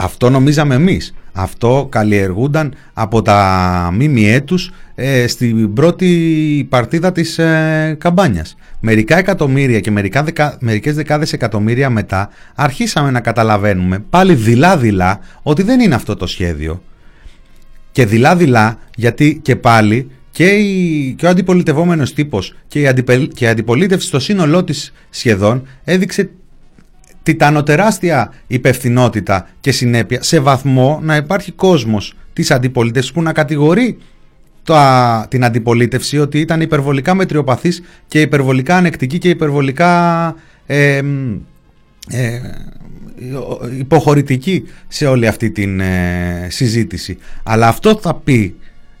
[0.00, 1.14] Αυτό νομίζαμε εμείς.
[1.32, 8.56] Αυτό καλλιεργούνταν από τα ΜΜΕ τους ε, στην πρώτη παρτίδα της ε, καμπάνιας.
[8.80, 15.62] Μερικά εκατομμύρια και μερικά δεκα, μερικές δεκάδες εκατομμύρια μετά αρχίσαμε να καταλαβαίνουμε πάλι δειλά-δειλά ότι
[15.62, 16.82] δεν είναι αυτό το σχέδιο.
[17.92, 23.48] Και δειλά-δειλά γιατί και πάλι και, η, και ο αντιπολιτευόμενος τύπος και η, και η
[23.48, 26.30] αντιπολίτευση στο σύνολό της σχεδόν έδειξε
[27.28, 33.98] τιτανοτεράστια υπευθυνότητα και συνέπεια σε βαθμό να υπάρχει κόσμος της αντιπολίτευσης που να κατηγορεί
[34.62, 34.74] το,
[35.28, 40.34] την αντιπολίτευση ότι ήταν υπερβολικά μετριοπαθής και υπερβολικά ανεκτική και υπερβολικά
[40.66, 41.00] ε,
[42.08, 42.40] ε,
[43.78, 47.18] υποχωρητική σε όλη αυτή την ε, συζήτηση.
[47.42, 48.54] Αλλά αυτό θα πει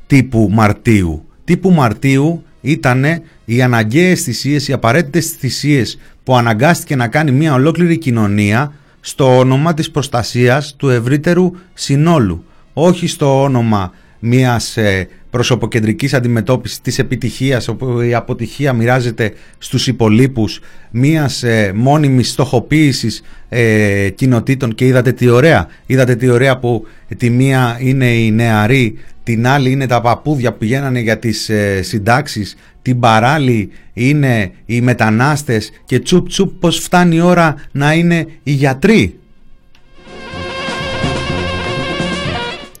[0.06, 1.24] τύπου Μαρτίου.
[1.44, 3.04] Τύπου Μαρτίου ήταν
[3.44, 9.74] οι αναγκαίες θυσίες, οι απαραίτητες θυσίες που αναγκάστηκε να κάνει μια ολόκληρη κοινωνία στο όνομα
[9.74, 12.44] της προστασίας του ευρύτερου συνόλου.
[12.72, 20.60] Όχι στο όνομα μιας ε, προσωποκεντρικής αντιμετώπισης της επιτυχίας όπου η αποτυχία μοιράζεται στους υπολείπους
[20.90, 26.86] μιας ε, μόνιμης στοχοποίησης ε, κοινοτήτων και είδατε τι ωραία είδατε τι ωραία που
[27.16, 31.82] τη μία είναι οι νεαροί την άλλη είναι τα παππούδια που πηγαίνανε για τις ε,
[31.82, 38.26] συντάξεις την παράλληλη είναι οι μετανάστες και τσουπ τσουπ πως φτάνει η ώρα να είναι
[38.42, 39.18] οι γιατροί.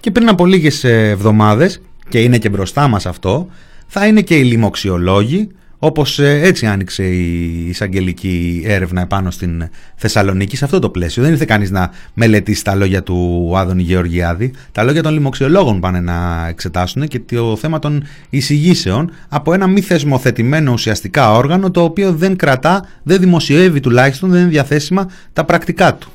[0.00, 3.48] Και πριν από λίγες ε, εβδομάδες, και είναι και μπροστά μας αυτό,
[3.86, 10.56] θα είναι και οι λοιμοξιολόγοι, όπως ε, έτσι άνοιξε η εισαγγελική έρευνα επάνω στην Θεσσαλονίκη
[10.56, 11.22] σε αυτό το πλαίσιο.
[11.22, 14.52] Δεν ήρθε κανείς να μελετήσει τα λόγια του Άδωνη Γεωργιάδη.
[14.72, 19.80] Τα λόγια των λοιμοξιολόγων πάνε να εξετάσουν και το θέμα των εισηγήσεων από ένα μη
[19.80, 25.94] θεσμοθετημένο ουσιαστικά όργανο το οποίο δεν κρατά, δεν δημοσιεύει τουλάχιστον, δεν είναι διαθέσιμα τα πρακτικά
[25.94, 26.10] του.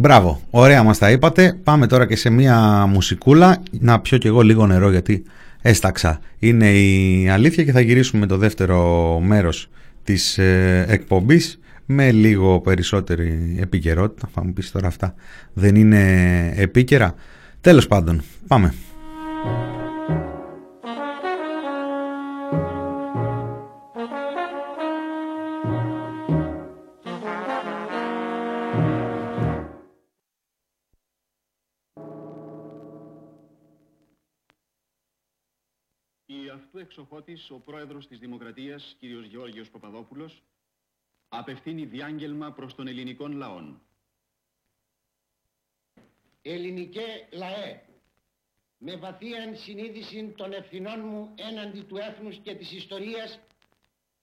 [0.00, 1.58] Μπράβο, ωραία μας τα είπατε.
[1.62, 3.62] Πάμε τώρα και σε μία μουσικούλα.
[3.70, 5.22] Να πιω κι εγώ λίγο νερό γιατί
[5.62, 6.20] έσταξα.
[6.38, 9.70] Είναι η αλήθεια και θα γυρίσουμε το δεύτερο μέρος
[10.04, 14.28] της ε, εκπομπής με λίγο περισσότερη επικαιρότητα.
[14.34, 15.14] Θα μου πεις τώρα αυτά
[15.52, 16.02] δεν είναι
[16.56, 17.14] επίκαιρα.
[17.60, 18.74] Τέλος πάντων, πάμε.
[36.88, 39.04] Εξοχότης, ο πρόεδρος της Δημοκρατίας, κ.
[39.04, 40.42] Γεώργιος Παπαδόπουλος,
[41.28, 43.80] απευθύνει διάγγελμα προς τον ελληνικών λαών.
[46.42, 47.82] Ελληνικέ λαέ,
[48.78, 53.40] με βαθία συνείδηση των ευθυνών μου έναντι του έθνους και της ιστορίας,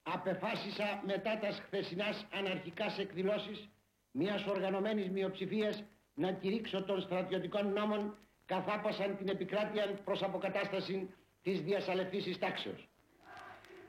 [0.02, 3.68] απεφάσισα μετά τας χθεσινάς αναρχικάς εκδηλώσεις
[4.10, 11.14] μιας οργανωμένης μειοψηφίας να κηρύξω των στρατιωτικών νόμων καθάπασαν την επικράτεια προς αποκατάσταση
[11.46, 12.80] της διασαλευτής τάξεως.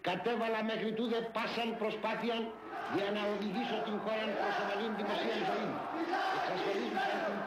[0.07, 2.35] Κατέβαλα μέχρι τούδε πάσαν προσπάθεια
[2.97, 5.69] για να οδηγήσω την χώρα προς ομαλήν δημοσία ζωή.
[6.37, 7.39] Εξασφαλίζουσαν την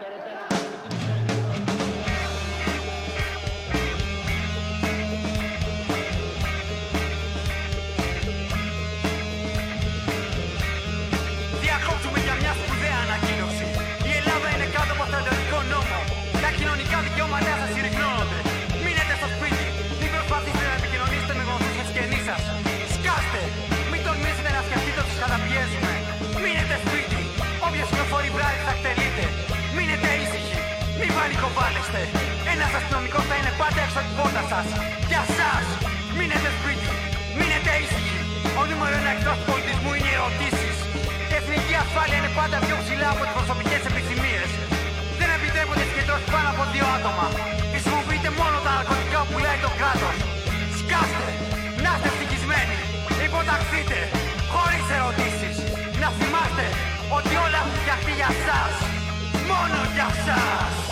[33.95, 34.67] θα είναι πάντα έξω από την πόρτα σας.
[35.11, 35.65] Για σας,
[36.19, 36.91] μείνετε σπίτι,
[37.39, 38.19] μείνετε ήσυχοι.
[38.61, 40.77] Ο νούμερο ένα εκτός του πολιτισμού είναι οι ερωτήσεις.
[41.33, 44.49] Η εθνική ασφάλεια είναι πάντα πιο ψηλά από τις προσωπικές επιθυμίες.
[45.19, 47.27] Δεν επιτρέπονται συγκεντρώσεις πάνω από δύο άτομα.
[47.73, 50.17] Χρησιμοποιείτε μόνο τα ναρκωτικά που πουλάει το κράτος.
[50.79, 51.29] Σκάστε,
[51.85, 52.79] να είστε ευτυχισμένοι.
[53.27, 53.99] Υποταχθείτε,
[54.53, 55.57] χωρίς ερωτήσεις.
[56.03, 56.67] Να θυμάστε
[57.17, 58.73] ότι όλα έχουν φτιαχτεί για σας.
[59.51, 60.90] Μόνο για σας.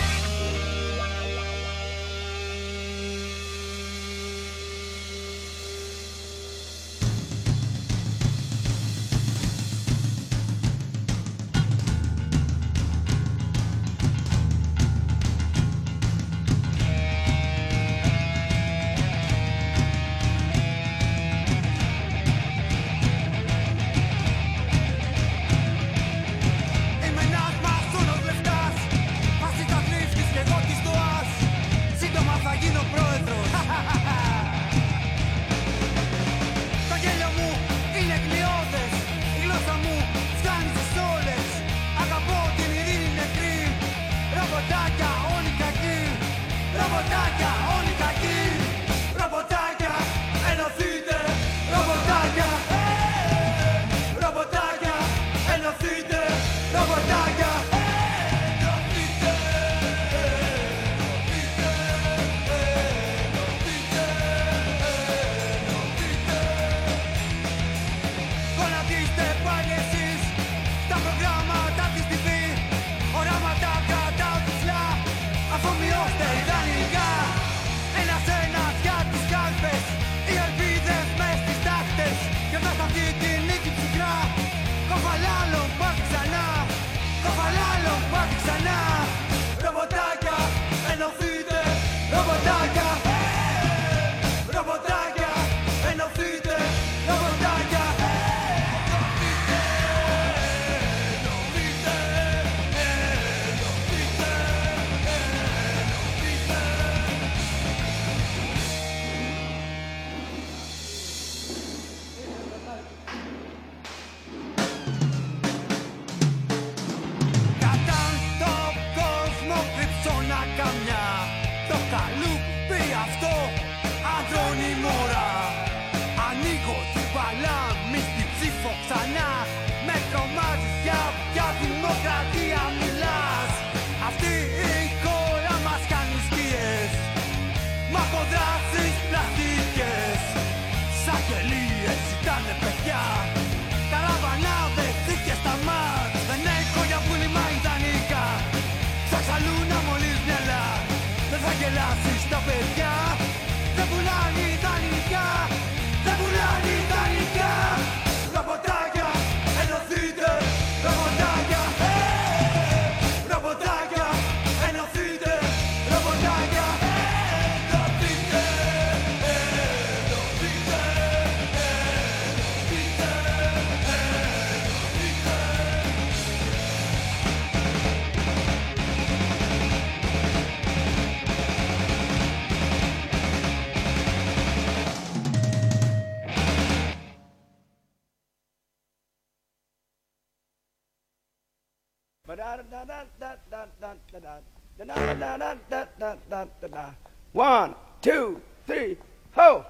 [197.33, 198.97] One, two, three,
[199.33, 199.67] ho!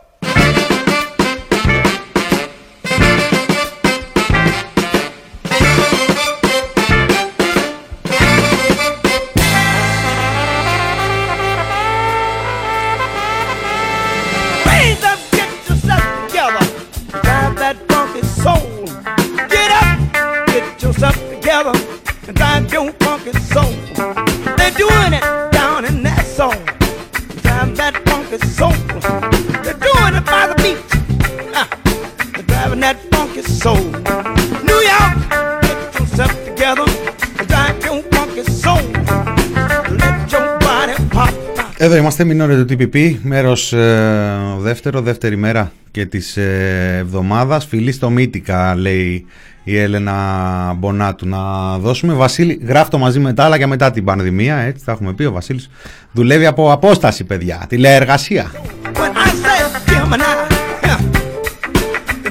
[41.80, 47.66] Εδώ είμαστε, μηνώρε του TPP, μέρος ε, δεύτερο, δεύτερη μέρα και της ε, εβδομάδας.
[47.66, 49.26] Φιλή στο Μύτικα, λέει
[49.70, 51.28] η Έλενα Μπονάτου.
[51.28, 51.38] Να
[51.78, 55.24] δώσουμε, Βασίλη, γράφτο μαζί με τα άλλα και μετά την πανδημία, έτσι θα έχουμε πει,
[55.24, 55.70] ο Βασίλης
[56.12, 58.50] δουλεύει από απόσταση, παιδιά, τηλεεργασία.
[58.94, 59.58] When I say
[59.90, 60.30] Gemini,
[60.86, 61.00] yeah,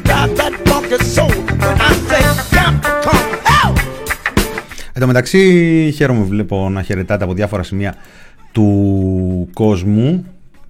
[0.07, 1.33] drive that funky soul.
[1.61, 2.21] When I say
[2.55, 3.73] Capricorn, hell,
[4.93, 7.95] Εν τω μεταξύ, χαίρομαι βλέπω να χαιρετάτε από διάφορα σημεία
[8.51, 10.25] του κόσμου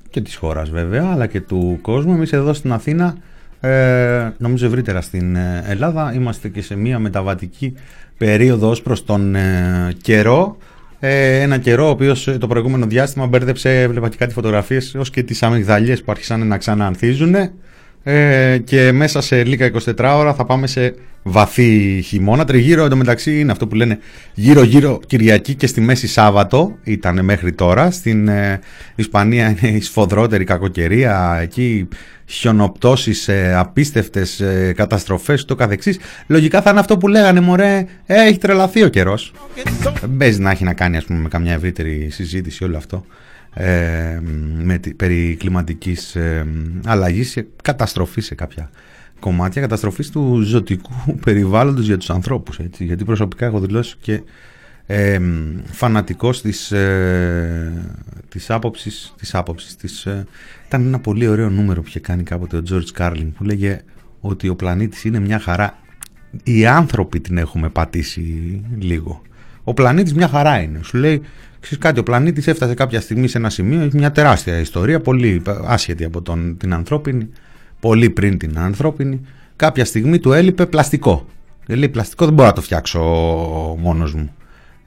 [0.09, 3.15] και της χώρας βέβαια αλλά και του κόσμου εμείς εδώ στην Αθήνα
[3.59, 7.73] ε, νομίζω ευρύτερα στην ε, Ελλάδα είμαστε και σε μια μεταβατική
[8.17, 10.57] περίοδο ως προς τον ε, καιρό
[10.99, 15.23] ε, ένα καιρό ο οποίος το προηγούμενο διάστημα μπέρδεψε έβλεπα και κάτι φωτογραφίες ως και
[15.23, 17.35] τις αμυγδαλιές που άρχισαν να ξαναανθίζουν
[18.09, 22.45] ε, και μέσα σε λίγα 24 ώρα θα πάμε σε βαθύ χειμώνα.
[22.45, 23.99] Τριγύρω εντωμεταξύ είναι αυτό που λένε
[24.33, 27.91] γύρω-γύρω Κυριακή και στη μέση Σάββατο ήταν μέχρι τώρα.
[27.91, 28.59] Στην ε,
[28.95, 31.39] Ισπανία είναι η σφοδρότερη κακοκαιρία.
[31.41, 31.87] Εκεί
[32.27, 35.99] χιονοπτώσεις, ε, απίστευτες ε, καταστροφές το καθεξής.
[36.27, 39.33] Λογικά θα είναι αυτό που λέγανε μωρέ, ε, έχει τρελαθεί ο καιρός.
[40.17, 43.05] Δεν να έχει να κάνει ας πούμε με καμιά ευρύτερη συζήτηση όλο αυτό
[43.59, 44.19] ε,
[44.63, 46.45] με, περί κλιματικής ε,
[46.85, 48.69] αλλαγής και καταστροφή σε κάποια
[49.19, 50.91] κομμάτια, καταστροφής του ζωτικού
[51.25, 52.59] περιβάλλοντος για τους ανθρώπους.
[52.59, 52.83] Έτσι.
[52.83, 54.21] Γιατί προσωπικά έχω δηλώσει και
[54.87, 55.19] ε,
[55.71, 57.73] φανατικός της, ε,
[58.29, 60.25] της άποψης, της άποψης της, ε,
[60.67, 63.81] ήταν ένα πολύ ωραίο νούμερο που είχε κάνει κάποτε ο George Carlin που λέγε
[64.19, 65.77] ότι ο πλανήτης είναι μια χαρά
[66.43, 69.21] οι άνθρωποι την έχουμε πατήσει λίγο
[69.63, 71.21] ο πλανήτης μια χαρά είναι σου λέει
[71.59, 75.41] Ξέρεις κάτι, ο πλανήτης έφτασε κάποια στιγμή σε ένα σημείο, έχει μια τεράστια ιστορία, πολύ
[75.65, 77.29] άσχετη από τον, την ανθρώπινη,
[77.79, 79.21] πολύ πριν την ανθρώπινη.
[79.55, 81.25] Κάποια στιγμή του έλειπε πλαστικό.
[81.67, 82.99] Λέει πλαστικό δεν μπορώ να το φτιάξω
[83.79, 84.31] μόνος μου.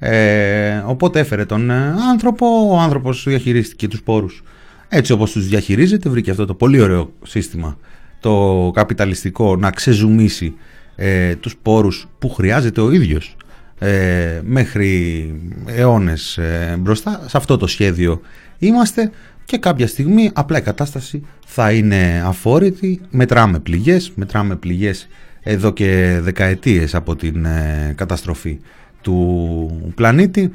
[0.02, 4.42] Ε, οπότε έφερε τον ε, άνθρωπο, ο άνθρωπος διαχειρίστηκε τους πόρους.
[4.88, 7.76] Έτσι όπως τους διαχειρίζεται βρήκε αυτό το πολύ ωραίο σύστημα
[8.20, 10.54] το καπιταλιστικό να ξεζουμίσει
[10.96, 13.36] ε, τους πόρους που χρειάζεται ο ίδιος
[13.78, 15.34] ε, μέχρι
[15.66, 17.24] αιώνες ε, μπροστά.
[17.26, 18.20] Σε αυτό το σχέδιο
[18.58, 19.10] είμαστε
[19.44, 23.00] και κάποια στιγμή απλά η κατάσταση θα είναι αφόρητη.
[23.10, 25.08] Μετράμε πληγές μετράμε πληγές
[25.42, 28.58] εδώ και δεκαετίες από την ε, καταστροφή
[29.00, 30.52] του πλανήτη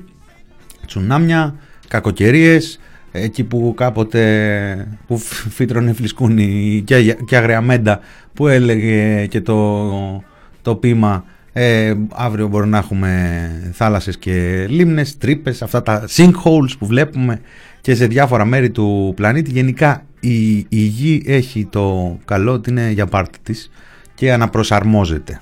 [0.85, 1.55] τσουνάμια,
[1.87, 2.79] κακοκαιρίες
[3.11, 5.17] εκεί που κάποτε που
[5.49, 7.99] φύτρωνε φλισκούνι και, και αγριαμέντα
[8.33, 10.23] που έλεγε και το,
[10.61, 16.85] το πείμα ε, αύριο μπορεί να έχουμε θάλασσες και λίμνες, τρύπες, αυτά τα sinkholes που
[16.85, 17.41] βλέπουμε
[17.81, 19.51] και σε διάφορα μέρη του πλανήτη.
[19.51, 23.71] Γενικά η, η γη έχει το καλό ότι είναι για πάρτι της
[24.15, 25.41] και αναπροσαρμόζεται.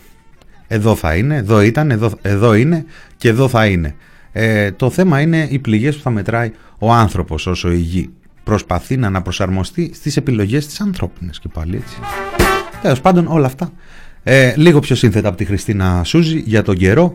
[0.73, 2.85] Εδώ θα είναι, εδώ ήταν, εδώ, εδώ είναι
[3.17, 3.95] και εδώ θα είναι.
[4.31, 8.09] Ε, το θέμα είναι οι πληγές που θα μετράει ο άνθρωπος όσο η γη
[8.43, 11.97] προσπαθεί να αναπροσαρμοστεί στις επιλογές της ανθρώπινες και πάλι έτσι.
[12.81, 13.71] Τέλος πάντων όλα αυτά
[14.23, 17.13] ε, λίγο πιο σύνθετα από τη Χριστίνα Σούζη για τον καιρό.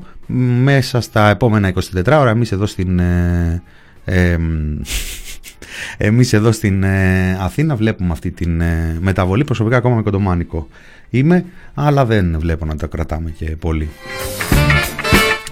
[0.62, 2.98] Μέσα στα επόμενα 24 ώρα εμείς εδώ στην...
[2.98, 3.62] Ε,
[4.04, 4.38] ε,
[6.08, 10.68] εμείς εδώ στην ε, Αθήνα βλέπουμε αυτή την ε, μεταβολή προσωπικά ακόμα με κοντομάνικο
[11.10, 11.44] είμαι
[11.74, 13.88] αλλά δεν βλέπω να το κρατάμε και πολύ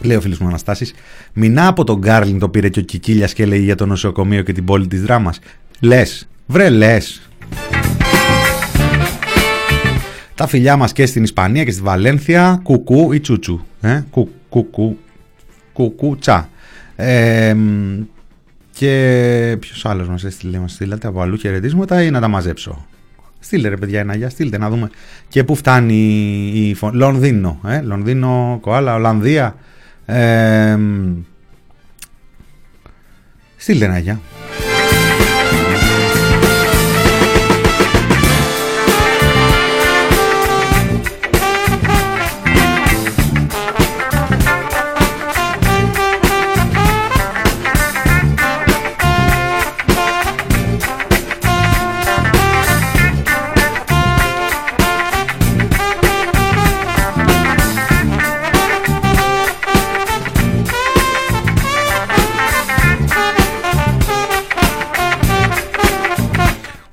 [0.03, 0.95] Λέει ο φίλος μου Αναστάσης
[1.33, 4.53] Μηνά από τον Γκάρλιν το πήρε και ο Κικίλιας και λέει για το νοσοκομείο και
[4.53, 5.39] την πόλη της δράμας
[5.81, 7.21] Λες, βρε λες
[10.37, 12.61] τα φιλιά μας και στην Ισπανία και στη Βαλένθια.
[12.63, 13.61] Κουκού ή τσούτσου.
[13.81, 14.99] Ε; Κου, κουκού.
[15.73, 16.49] Κουκούτσα.
[16.97, 17.57] Ε,
[18.73, 22.87] και ποιος άλλος μας έστειλε, μας στείλατε από αλλού χαιρετίσματα ή να τα μαζέψω.
[23.47, 24.91] Στείλτε ρε παιδιά ένα για στείλτε να δούμε
[25.29, 25.97] και πού φτάνει
[26.55, 26.91] η φω...
[26.93, 29.57] Λονδίνο, ε; Λονδίνο, Κοάλα, Ολλανδία.
[30.07, 30.79] Ε,
[33.57, 34.21] στείλτε ένα για.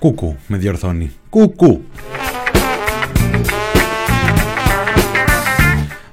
[0.03, 1.11] Κούκου με διορθώνει.
[1.29, 1.81] Κούκου.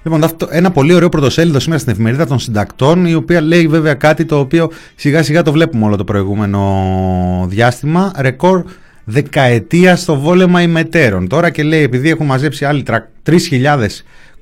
[0.03, 3.95] Λοιπόν, αυτό, ένα πολύ ωραίο πρωτοσέλιδο σήμερα στην εφημερίδα των συντακτών, η οποία λέει βέβαια
[3.95, 8.13] κάτι το οποίο σιγά σιγά το βλέπουμε όλο το προηγούμενο διάστημα.
[8.19, 8.65] Ρεκόρ
[9.05, 11.29] δεκαετία στο βόλεμα ημετέρων.
[11.29, 12.85] Τώρα και λέει, επειδή έχουν μαζέψει άλλοι
[13.27, 13.37] 3.000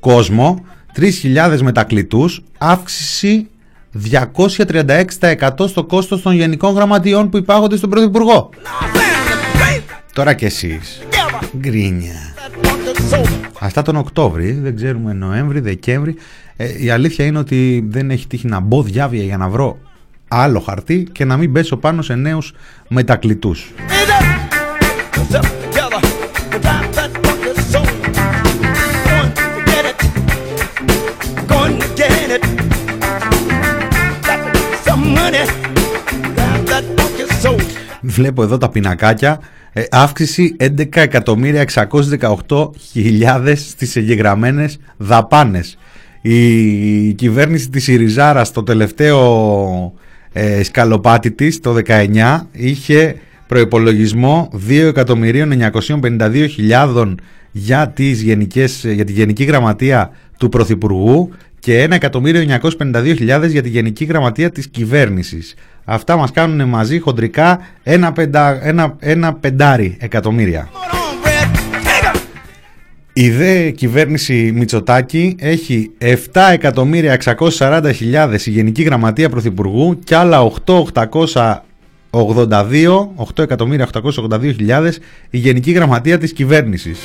[0.01, 0.65] κόσμο,
[0.97, 3.49] 3.000 μετακλητούς, αύξηση
[4.11, 8.51] 236% στο κόστος των γενικών γραμματιών που υπάρχονται στον Πρωθυπουργό.
[10.19, 11.03] Τώρα κι εσείς.
[11.57, 12.35] Γκρίνια.
[13.61, 16.17] Αυτά τον Οκτώβρη, δεν ξέρουμε Νοέμβρη, Δεκέμβρη.
[16.57, 19.79] Ε, η αλήθεια είναι ότι δεν έχει τύχει να μπω διάβια για να βρω
[20.29, 22.55] άλλο χαρτί και να μην πέσω πάνω σε νέους
[22.89, 23.73] μετακλητούς.
[38.03, 39.41] Βλέπω εδώ τα πινακάκια,
[39.73, 45.79] ε, αύξηση 11.618.000 στις εγγεγραμμένες δαπάνες.
[46.23, 49.93] Η κυβέρνηση της Ιριζάρα το τελευταίο
[50.33, 53.15] ε, σκαλοπάτι της, το 19, είχε
[53.47, 57.15] προϋπολογισμό 2.952.000
[57.51, 64.51] για, τις γενικές, για τη Γενική Γραμματεία του Πρωθυπουργού και 1.952.000 για τη Γενική Γραμματεία
[64.51, 65.55] της Κυβέρνησης.
[65.91, 70.69] Αυτά μας κάνουν μαζί χοντρικά ένα, πεντα, ένα, ένα πεντάρι εκατομμύρια.
[73.13, 75.91] Η δε κυβέρνηση Μητσοτάκη έχει
[76.33, 80.89] 7.640.000 η Γενική Γραμματεία Πρωθυπουργού και άλλα 8.882
[83.35, 84.91] 8.882.000
[85.31, 86.99] η Γενική Γραμματεία της Κυβέρνησης.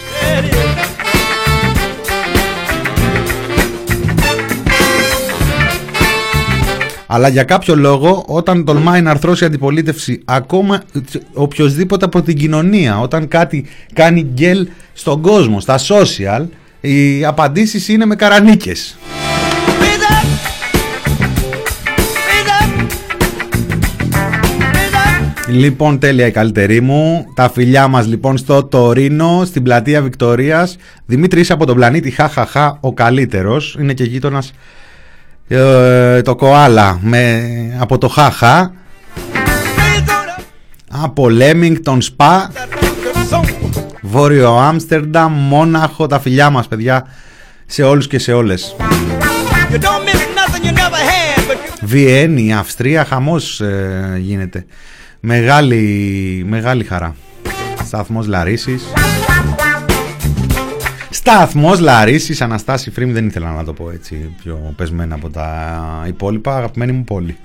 [7.13, 10.83] Αλλά για κάποιο λόγο, όταν τολμάει να αρθρώσει η αντιπολίτευση, ακόμα
[11.33, 16.45] οποιοδήποτε από την κοινωνία, όταν κάτι κάνει γκέλ στον κόσμο, στα social,
[16.81, 18.97] οι απαντήσεις είναι με καρανίκες.
[25.47, 27.25] Λοιπόν, τέλεια η καλύτερη μου.
[27.35, 30.77] Τα φιλιά μας λοιπόν στο Τωρίνο, στην πλατεία Βικτορίας.
[31.05, 33.77] Δημήτρης από τον πλανήτη Χαχαχά, ο καλύτερος.
[33.79, 34.53] Είναι και γείτονας
[35.47, 37.43] ε, το Κοάλα με,
[37.79, 38.73] από το Χάχα.
[40.87, 42.51] Από Λέμιγκτον Σπα
[44.01, 47.07] Βόρειο Άμστερνταμ Μόναχο τα φιλιά μας παιδιά
[47.65, 48.75] σε όλους και σε όλες.
[51.81, 54.65] Βιέννη, Αυστρία χαμός ε, γίνεται.
[55.19, 57.15] Μεγάλη, μεγάλη χαρά.
[57.85, 58.83] Σταθμός Λαρίσης
[61.25, 66.57] Σταθμό Λαρίσης, Αναστάση Φρύμ, δεν ήθελα να το πω έτσι πιο πεσμένα από τα υπόλοιπα.
[66.57, 67.37] Αγαπημένη μου πόλη.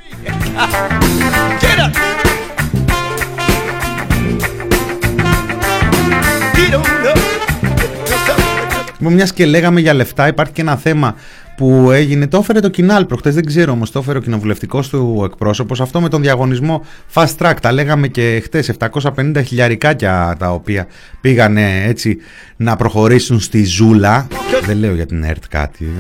[8.99, 11.15] Μιας και λέγαμε για λεφτά, υπάρχει και ένα θέμα
[11.57, 12.27] που έγινε.
[12.27, 15.81] Το έφερε το κοινάλ προχτές, δεν ξέρω όμως, το έφερε ο κοινοβουλευτικός του εκπρόσωπος.
[15.81, 16.85] Αυτό με τον διαγωνισμό
[17.15, 17.55] Fast Track.
[17.63, 20.87] Τα λέγαμε και χτες, 750 χιλιαρικάκια τα οποία
[21.21, 22.17] πήγανε έτσι
[22.57, 24.27] να προχωρήσουν στη Ζούλα.
[24.65, 25.93] δεν λέω για την ΕΡΤ κάτι.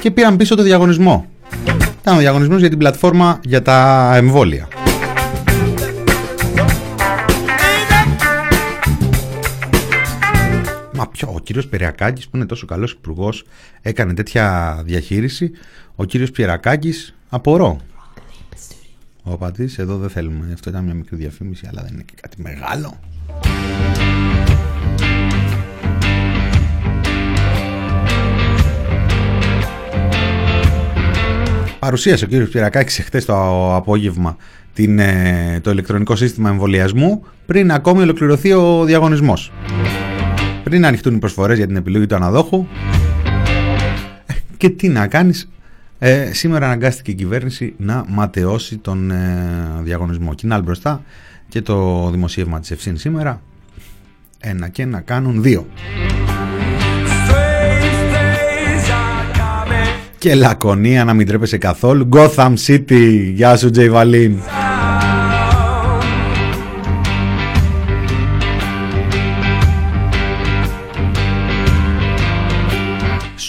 [0.00, 1.26] Και πήραν πίσω το διαγωνισμό.
[2.00, 4.68] Ήταν ο διαγωνισμός για την πλατφόρμα για τα εμβόλια.
[10.98, 13.44] Μα ποιο, ο κύριος Περιακάκης που είναι τόσο καλός υπουργός
[13.82, 15.50] έκανε τέτοια διαχείριση.
[15.94, 17.80] Ο κύριος Περιακάκης απορώ.
[19.22, 20.50] Ο πατής εδώ δεν θέλουμε.
[20.52, 23.00] Αυτό ήταν μια μικρή διαφήμιση αλλά δεν είναι και κάτι μεγάλο.
[31.78, 34.36] Παρουσίασε ο κύριος Πιερακάκης εχθές το απόγευμα
[34.72, 39.52] την, ε, το ηλεκτρονικό σύστημα εμβολιασμού πριν ακόμη ολοκληρωθεί ο διαγωνισμός
[40.68, 42.66] πριν ανοιχτούν οι προσφορές για την επιλογή του αναδόχου.
[44.56, 45.48] Και τι να κάνεις.
[45.98, 50.34] Ε, σήμερα αναγκάστηκε η κυβέρνηση να ματαιώσει τον ε, διαγωνισμό.
[50.34, 51.02] Κοινάλ μπροστά
[51.48, 53.42] και το δημοσίευμα της Ευσύν σήμερα.
[54.40, 55.66] Ένα και να κάνουν δύο.
[60.18, 62.08] Και Λακωνία να μην τρέπεσαι καθόλου.
[62.12, 63.30] Gotham City.
[63.34, 64.38] Γεια σου Τζέι Βαλίν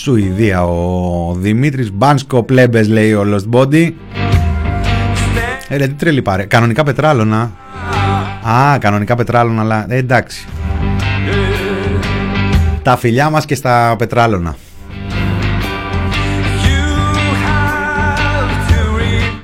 [0.10, 0.64] Σουηδία.
[0.64, 3.92] Ο Δημήτρης Μπάνσκο Πλέμπες λέει ο Lost Body.
[5.68, 6.44] Ε τι τρελή πάρε.
[6.44, 7.52] Κανονικά πετράλωνα.
[8.44, 10.48] Α κανονικά πετράλωνα αλλά ε, εντάξει.
[12.84, 14.56] Τα φιλιά μας και στα πετράλωνα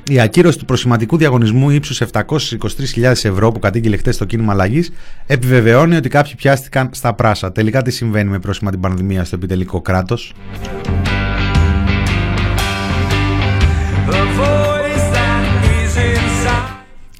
[0.09, 4.91] Η ακύρωση του προσηματικού διαγωνισμού ύψους 723.000 ευρώ που κατήγγειλε χθες το κίνημα αλλαγής
[5.25, 7.51] επιβεβαιώνει ότι κάποιοι πιάστηκαν στα πράσα.
[7.51, 10.33] Τελικά τι συμβαίνει με πρόσημα την πανδημία στο επιτελικό κράτος;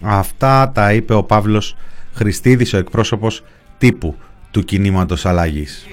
[0.01, 1.75] Αυτά τα είπε ο Παύλος
[2.13, 3.43] Χριστίδης, ο εκπρόσωπος
[3.77, 4.15] τύπου
[4.51, 5.85] του κινήματος αλλαγής.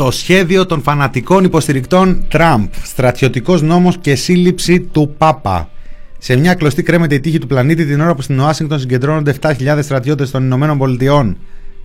[0.00, 2.66] Το σχέδιο των φανατικών υποστηρικτών Τραμπ.
[2.82, 5.70] Στρατιωτικός νόμος και σύλληψη του Πάπα.
[6.18, 9.78] Σε μια κλωστή κρέμεται η τύχη του πλανήτη την ώρα που στην Ουάσιγκτον συγκεντρώνονται 7.000
[9.82, 11.36] στρατιώτες των Ηνωμένων Πολιτειών.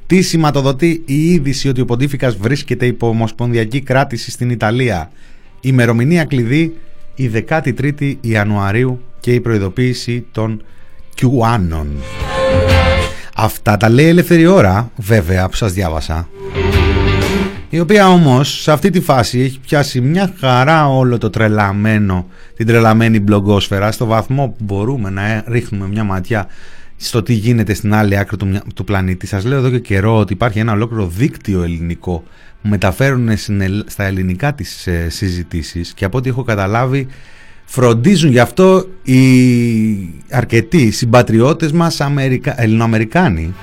[0.08, 5.12] Τι σηματοδοτεί η είδηση ότι ο Ποντίφικας βρίσκεται υπό ομοσπονδιακή κράτηση στην Ιταλία;
[5.62, 6.76] Ημερομηνία κλειδί
[7.16, 10.64] η 13η Ιανουαρίου και η προειδοποίηση των
[11.16, 11.88] Κιουάνων.
[13.36, 16.28] Αυτά τα λέει ελεύθερη ώρα, βέβαια, που σας διάβασα.
[17.70, 22.68] Η οποία όμως σε αυτή τη φάση έχει πιάσει μια χαρά όλο το τρελαμένο, την
[22.68, 26.48] τρελαμένη μπλογκόσφαιρα στο βαθμό που μπορούμε να ρίχνουμε μια ματιά
[26.98, 29.28] στο τι γίνεται στην άλλη άκρη του, του πλανήτη.
[29.28, 32.24] Σας λέω εδώ και καιρό ότι υπάρχει ένα ολόκληρο δίκτυο ελληνικό
[32.62, 33.30] που μεταφέρουν
[33.86, 37.08] στα ελληνικά τις ε, συζητήσεις και από ό,τι έχω καταλάβει
[37.66, 39.16] φροντίζουν γι' αυτό οι
[40.30, 42.62] αρκετοί συμπατριώτες μας Αμερικα...
[42.62, 43.54] Ελληνοαμερικάνοι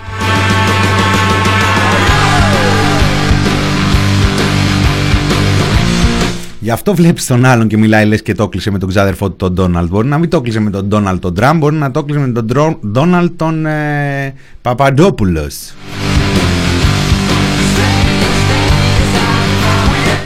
[6.62, 9.36] Γι' αυτό βλέπεις τον άλλον και μιλάει λες και το κλείσε με τον ξάδερφό του
[9.36, 9.88] τον Ντόναλτ.
[9.88, 12.28] Μπορεί να μην το κλείσε με τον Ντόναλτ τον Τραμπ, μπορεί να το κλείσε με
[12.42, 15.50] τον Ντόναλτ τον ε, Παπαντόπουλο.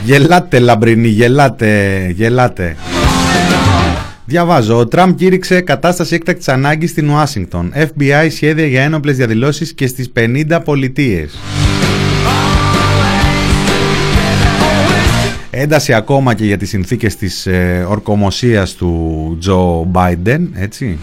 [0.03, 2.75] Γελάτε λαμπρινοί, γελάτε, γελάτε.
[4.25, 4.77] Διαβάζω.
[4.77, 7.73] Ο Τραμπ κήρυξε κατάσταση έκτακτης ανάγκης στην Ουάσιγκτον.
[7.75, 11.37] FBI σχέδια για ένοπλες διαδηλώσεις και στις 50 πολιτείες.
[15.49, 20.97] Ένταση ακόμα και για τις συνθήκες της ε, ορκομοσίας του Τζο Μπάιντεν, έτσι.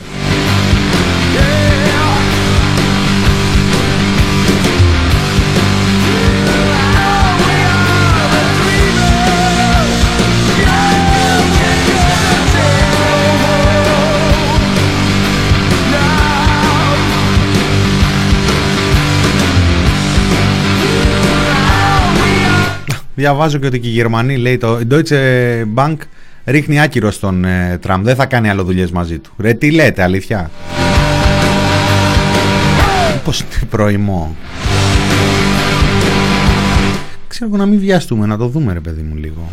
[23.15, 25.15] Διαβάζω και ότι και οι Γερμανοί λέει το η Deutsche
[25.75, 25.97] Bank
[26.45, 28.05] ρίχνει άκυρο στον ε, Τραμπ.
[28.05, 29.31] Δεν θα κάνει άλλο δουλειές μαζί του.
[29.39, 30.51] Ρε τι λέτε αλήθεια;
[33.25, 34.37] Πώς είναι προημό.
[37.29, 39.51] Ξέρω να μην βιαστούμε να το δούμε ρε παιδί μου λίγο.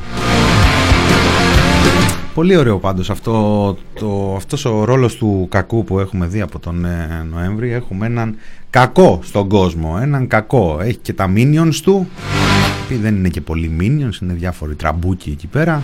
[2.33, 6.85] Πολύ ωραίο πάντως αυτό, το, αυτός ο ρόλος του κακού που έχουμε δει από τον
[6.85, 7.71] ε, Νοέμβρη.
[7.71, 8.35] Έχουμε έναν
[8.69, 10.79] κακό στον κόσμο, έναν κακό.
[10.81, 12.07] Έχει και τα minions του
[12.95, 15.83] δεν είναι και πολύ minions, είναι διάφοροι τραμπούκοι εκεί πέρα.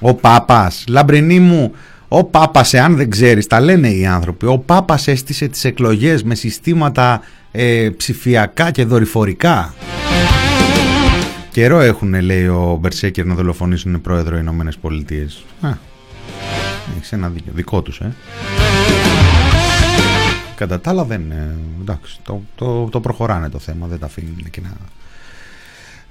[0.00, 1.72] Ο Πάπας, λαμπρινή μου,
[2.08, 6.34] ο Πάπας, εάν δεν ξέρεις, τα λένε οι άνθρωποι, ο Πάπας έστησε τις εκλογές με
[6.34, 9.74] συστήματα ε, ψηφιακά και δορυφορικά.
[11.50, 15.44] Καιρό έχουν, λέει ο Μπερσέκερ, να δολοφονήσουν πρόεδρο Ηνωμένες Πολιτείες.
[15.60, 15.68] Α,
[16.96, 18.14] έχεις ένα δίκιο, δικό τους, ε.
[20.62, 21.22] Κατά τα άλλα δεν.
[21.80, 24.70] Εντάξει, το, το, το προχωράνε το θέμα, δεν τα αφήνουν και να.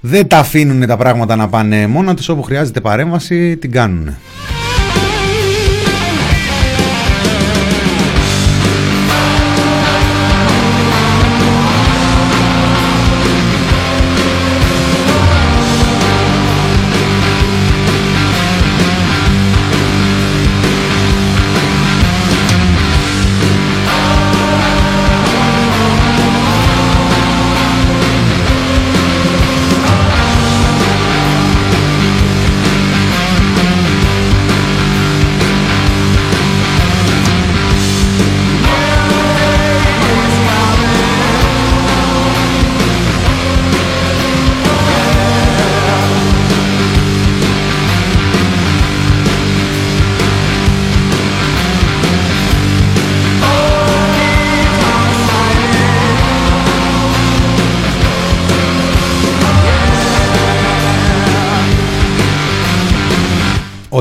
[0.00, 4.16] Δεν τα αφήνουν τα πράγματα να πάνε μόνο τους όπου χρειάζεται παρέμβαση την κάνουν.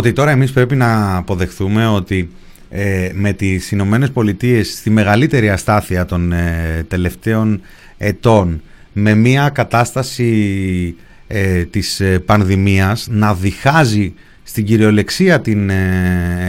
[0.02, 2.30] Ότι τώρα εμείς πρέπει να αποδεχθούμε ότι
[2.70, 7.62] ε, με τις Ηνωμένες Πολιτείες στη μεγαλύτερη αστάθεια των ε, τελευταίων
[7.98, 8.62] ετών
[8.94, 10.96] με μια κατάσταση
[11.28, 15.70] ε, της ε, πανδημίας να διχάζει στην κυριολεξία την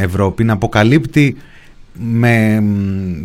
[0.01, 1.37] Ευρώπη, να αποκαλύπτει
[1.93, 2.63] με,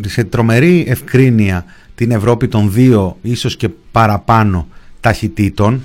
[0.08, 1.66] σε τρομερή ευκρίνεια
[1.96, 4.68] την Ευρώπη των δύο ίσως και παραπάνω
[5.00, 5.82] ταχυτήτων.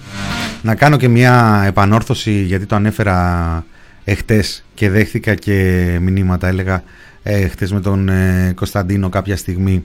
[0.63, 3.65] Να κάνω και μια επανόρθωση γιατί το ανέφερα
[4.05, 6.83] εχθές και δέχθηκα και μηνύματα έλεγα
[7.23, 9.85] ε, με τον ε, Κωνσταντίνο κάποια στιγμή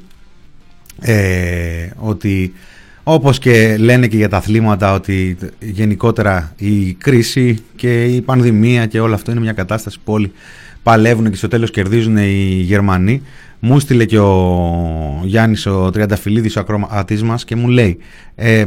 [1.02, 2.54] ε, ότι
[3.10, 9.00] Όπως και λένε και για τα αθλήματα ότι γενικότερα η κρίση και η πανδημία και
[9.00, 10.32] όλο αυτό είναι μια κατάσταση που όλοι
[10.84, 13.22] παλεύουν και στο τέλος κερδίζουν οι Γερμανοί.
[13.60, 17.98] Μου στείλε και ο Γιάννης ο Τριανταφυλλίδης ο ακροατής μας και μου λέει
[18.36, 18.66] ε,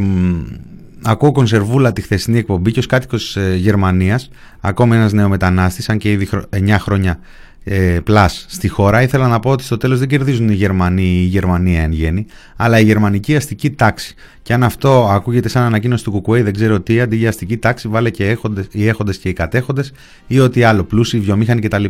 [1.02, 4.30] ακούω κονσερβούλα τη χθεσινή εκπομπή και ως κάτοικος ε, Γερμανίας
[4.60, 7.18] ακόμη ένας νεομετανάστης αν και ήδη 9 χρόνια
[7.64, 9.02] ε, πλάς στη χώρα.
[9.02, 12.26] Ήθελα να πω ότι στο τέλος δεν κερδίζουν οι Γερμανοί ή η Γερμανία εν γέννη,
[12.56, 14.14] αλλά η γερμανική αστική τάξη.
[14.42, 17.88] Και αν αυτό ακούγεται σαν ανακοίνωση του Κουκουέι, δεν ξέρω τι, αντί για αστική τάξη
[17.88, 19.92] βάλε και έχοντες, οι έχοντες και οι κατέχοντες
[20.26, 21.84] ή ό,τι άλλο, πλούσιοι, βιομήχανοι κτλ.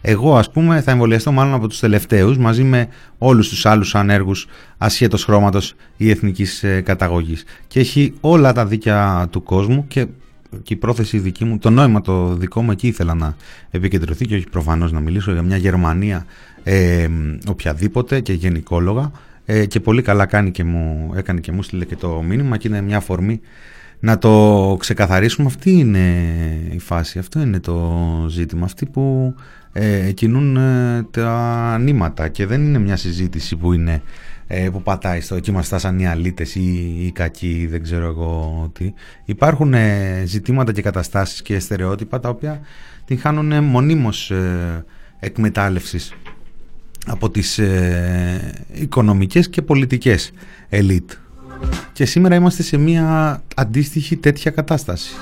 [0.00, 4.46] Εγώ ας πούμε θα εμβολιαστώ μάλλον από τους τελευταίους μαζί με όλους τους άλλους ανέργους
[4.78, 7.44] ασχέτως χρώματος ή εθνικής ε, καταγωγής.
[7.66, 10.06] Και έχει όλα τα δίκαια του κόσμου και
[10.62, 13.36] και η πρόθεση δική μου, το νόημα το δικό μου εκεί ήθελα να
[13.70, 16.26] επικεντρωθεί και όχι προφανώς να μιλήσω για μια Γερμανία
[16.62, 17.08] ε,
[17.48, 19.10] οποιαδήποτε και γενικόλογα
[19.44, 22.68] ε, και πολύ καλά κάνει και μου, έκανε και μου στείλε και το μήνυμα και
[22.68, 23.40] είναι μια αφορμή
[24.00, 25.46] να το ξεκαθαρίσουμε.
[25.46, 26.24] Αυτή είναι
[26.70, 28.64] η φάση, αυτό είναι το ζήτημα.
[28.64, 29.34] Αυτοί που
[29.72, 34.02] ε, κινούν ε, τα νήματα και δεν είναι μια συζήτηση που είναι
[34.52, 38.70] ε, που πατάει στο εκεί μας φτάσαν οι αλήτες ή οι κακοί δεν ξέρω εγώ
[38.72, 38.92] τι.
[39.24, 42.60] Υπάρχουν ε, ζητήματα και καταστάσεις και στερεότυπα τα οποία
[43.04, 44.84] την χάνουν μονίμως ε,
[45.18, 46.12] εκμετάλλευσης
[47.06, 50.32] από τις ε, οικονομικές και πολιτικές
[50.68, 51.10] ελίτ.
[51.92, 55.12] Και σήμερα είμαστε σε μια αντίστοιχη τέτοια κατάσταση.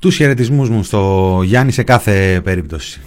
[0.00, 3.00] Τους χαιρετισμούς μου στο Γιάννη σε κάθε περίπτωση.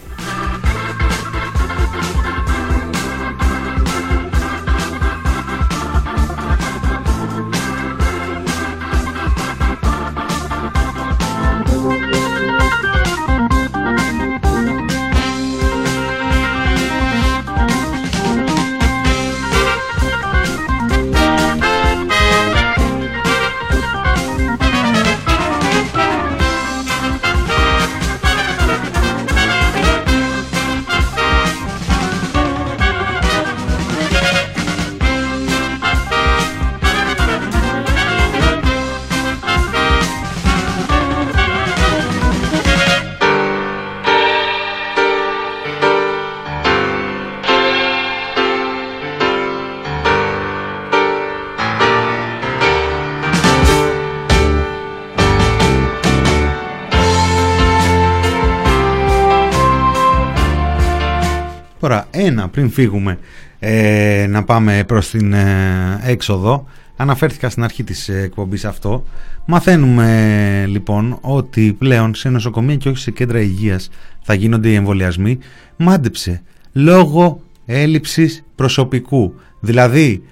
[62.25, 63.17] Ένα πριν φύγουμε
[63.59, 66.65] ε, να πάμε προς την ε, έξοδο.
[66.95, 69.03] Αναφέρθηκα στην αρχή της εκπομπής αυτό.
[69.45, 73.89] Μαθαίνουμε λοιπόν ότι πλέον σε νοσοκομεία και όχι σε κέντρα υγείας
[74.21, 75.37] θα γίνονται οι εμβολιασμοί.
[75.77, 76.41] Μάντεψε.
[76.73, 79.33] Λόγω έλλειψης προσωπικού.
[79.59, 80.23] Δηλαδή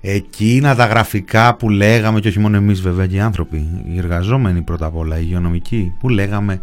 [0.00, 3.56] εκείνα τα γραφικά που λέγαμε και όχι μόνο εμείς βέβαια και οι άνθρωποι
[3.92, 6.60] οι εργαζόμενοι πρώτα απ' όλα οι υγειονομικοί που λέγαμε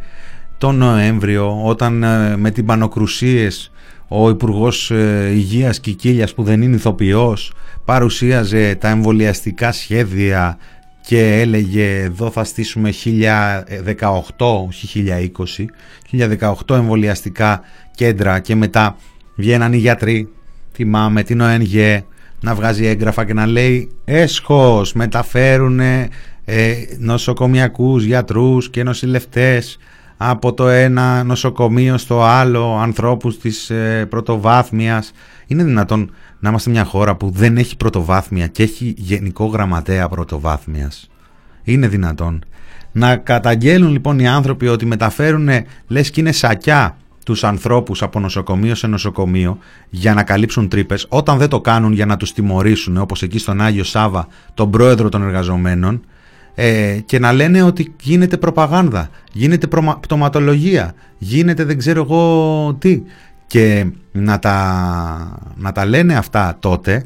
[0.58, 3.72] τον Νοέμβριο όταν ε, με την πανοκρουσίες
[4.18, 7.53] ο Υπουργός ε, Υγείας Κικίλιας που δεν είναι ηθοποιός
[7.86, 10.57] παρουσίαζε τα εμβολιαστικά σχέδια
[11.01, 14.20] και έλεγε εδώ θα στήσουμε 1018,
[14.68, 15.05] όχι
[16.11, 16.26] 1020,
[16.70, 17.61] 1018 εμβολιαστικά
[17.95, 18.97] κέντρα και μετά
[19.36, 20.30] βγαίναν οι γιατροί,
[20.74, 22.05] θυμάμαι την ΟΕΝΓΕ,
[22.39, 26.09] να βγάζει έγγραφα και να λέει έσχος μεταφέρουν ε,
[26.97, 29.78] νοσοκομιακούς γιατρούς και νοσηλευτές
[30.18, 35.11] από το ένα νοσοκομείο στο άλλο, ανθρώπους της ε, πρωτοβάθμιας.
[35.47, 41.09] Είναι δυνατόν να είμαστε μια χώρα που δεν έχει πρωτοβάθμια και έχει γενικό γραμματέα πρωτοβάθμιας;
[41.63, 42.43] Είναι δυνατόν.
[42.91, 45.49] Να καταγγέλουν λοιπόν οι άνθρωποι ότι μεταφέρουν
[45.88, 49.57] λες και είναι σακιά τους ανθρώπους από νοσοκομείο σε νοσοκομείο
[49.89, 53.61] για να καλύψουν τρύπες όταν δεν το κάνουν για να τους τιμωρήσουν όπως εκεί στον
[53.61, 56.01] Άγιο Σάβα τον πρόεδρο των εργαζομένων
[56.56, 59.68] ε, και να λένε ότι γίνεται προπαγάνδα, γίνεται
[59.99, 63.01] πτωματολογία, γίνεται δεν ξέρω εγώ τι.
[63.47, 67.06] Και να τα, να τα λένε αυτά τότε,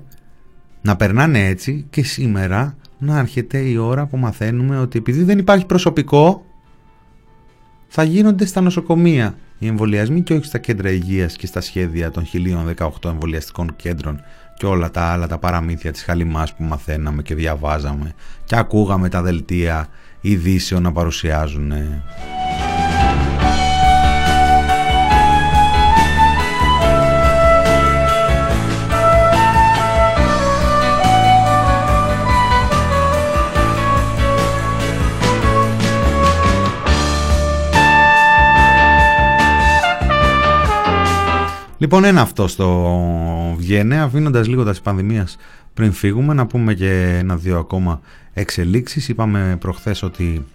[0.81, 5.65] να περνάνε έτσι και σήμερα να έρχεται η ώρα που μαθαίνουμε ότι επειδή δεν υπάρχει
[5.65, 6.45] προσωπικό
[7.87, 12.23] θα γίνονται στα νοσοκομεία οι εμβολιασμοί και όχι στα κέντρα υγείας και στα σχέδια των
[12.77, 14.21] 1018 εμβολιαστικών κέντρων
[14.59, 19.21] και όλα τα άλλα τα παραμύθια της Χαλιμάς που μαθαίναμε και διαβάζαμε και ακούγαμε τα
[19.21, 19.87] δελτία
[20.21, 21.71] ειδήσεων να παρουσιάζουν.
[41.81, 42.95] Λοιπόν, ένα αυτό στο
[43.57, 45.37] βγαίνει, αφήνοντας λίγο τα πανδημίας
[45.73, 48.01] πριν φύγουμε, να πούμε και ένα-δύο ακόμα
[48.33, 49.09] εξελίξεις.
[49.09, 50.45] Είπαμε προχθές ότι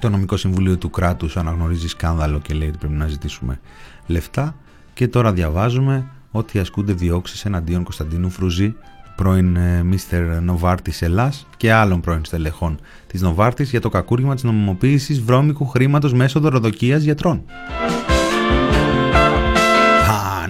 [0.00, 3.60] το νομικό συμβουλίο του κράτους αναγνωρίζει σκάνδαλο και λέει ότι πρέπει να ζητήσουμε
[4.06, 4.54] λεφτά
[4.94, 8.74] και τώρα διαβάζουμε ότι ασκούνται διώξεις εναντίον Κωνσταντίνου Φρουζή
[9.16, 15.20] πρώην Μίστερ Νοβάρτης Ελλάς και άλλων πρώην στελεχών της Νοβάρτης για το κακούργημα της νομιμοποίησης
[15.20, 17.42] βρώμικου χρήματος μέσω δωροδοκίας γιατρών.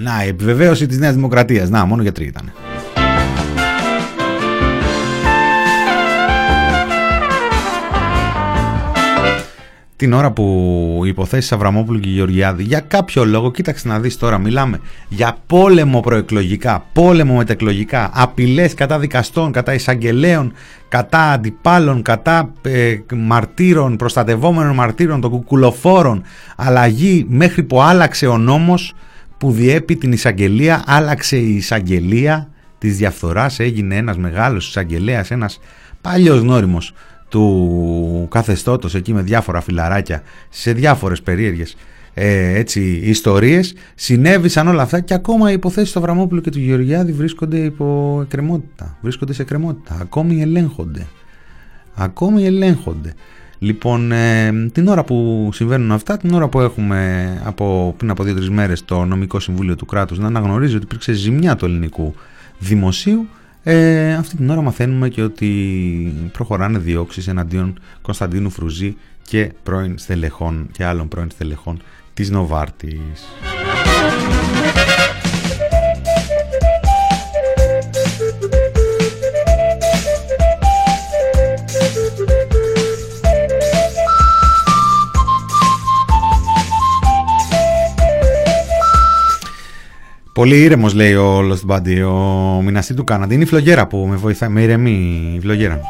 [0.08, 1.70] Α, να, η επιβεβαίωση της Νέας Δημοκρατίας.
[1.70, 2.52] Να, μόνο γιατροί ήταν.
[9.96, 14.38] την ώρα που οι υποθέσεις Αβραμόπουλου και Γεωργιάδη για κάποιο λόγο, κοίταξε να δεις τώρα,
[14.38, 20.52] μιλάμε για πόλεμο προεκλογικά, πόλεμο μετεκλογικά, απειλές κατά δικαστών, κατά εισαγγελέων,
[20.88, 26.22] κατά αντιπάλων, κατά ε, μαρτύρων, προστατευόμενων μαρτύρων, των κουκουλοφόρων,
[26.56, 28.94] αλλαγή μέχρι που άλλαξε ο νόμος
[29.38, 35.60] που διέπει την εισαγγελία, άλλαξε η εισαγγελία της διαφθοράς, έγινε ένας μεγάλος εισαγγελέας, ένας
[36.00, 36.92] παλιός νόριμος
[37.28, 41.76] του καθεστώτος εκεί με διάφορα φιλαράκια σε διάφορες περίεργες
[42.14, 43.74] ε, έτσι, ιστορίες.
[43.94, 48.98] Συνέβησαν όλα αυτά και ακόμα οι υποθέσεις του Αβραμόπουλου και του Γεωργιάδη βρίσκονται υπό εκκρεμότητα
[49.00, 49.98] βρίσκονται σε εκκρεμότητα.
[50.00, 51.06] Ακόμη ελέγχονται.
[51.94, 53.14] Ακόμη ελέγχονται
[53.64, 58.50] Λοιπόν, ε, την ώρα που συμβαίνουν αυτά, την ώρα που έχουμε από, πριν από δύο-τρεις
[58.50, 62.14] μέρες το νομικό συμβούλιο του κράτους να αναγνωρίζει ότι υπήρξε ζημιά του ελληνικού
[62.58, 63.28] δημοσίου,
[63.62, 65.48] ε, αυτή την ώρα μαθαίνουμε και ότι
[66.32, 71.82] προχωράνε διώξεις εναντίον Κωνσταντίνου Φρουζή και πρώην στελεχών και άλλων πρώην στελεχών
[72.14, 73.24] της Νοβάρτης.
[90.34, 93.34] Πολύ ήρεμος λέει ο Lost Buddy, ο μηναστή του Κάναντα.
[93.34, 95.80] Είναι η φλογέρα που με βοηθάει, με ηρεμή η φλογέρα.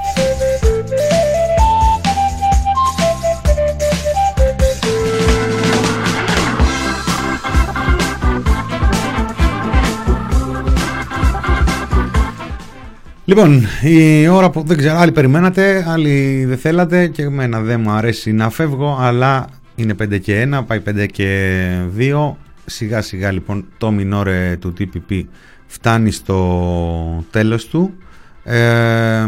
[13.25, 17.91] Λοιπόν, η ώρα που δεν ξέρω, άλλοι περιμένατε, άλλοι δεν θέλατε και εμένα δεν μου
[17.91, 21.61] αρέσει να φεύγω, αλλά είναι 5 και 1, πάει 5 και
[21.99, 22.35] 2,
[22.67, 25.23] σιγά σιγά λοιπόν το μινόρε του TPP
[25.67, 27.95] φτάνει στο τέλος του.
[28.45, 29.27] Ε,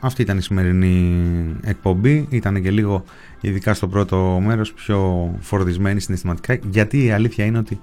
[0.00, 1.16] αυτή ήταν η σημερινή
[1.62, 2.26] εκπομπή.
[2.30, 3.04] Ήταν και λίγο
[3.40, 7.80] ειδικά στο πρώτο μέρος πιο φορτισμένη συναισθηματικά γιατί η αλήθεια είναι ότι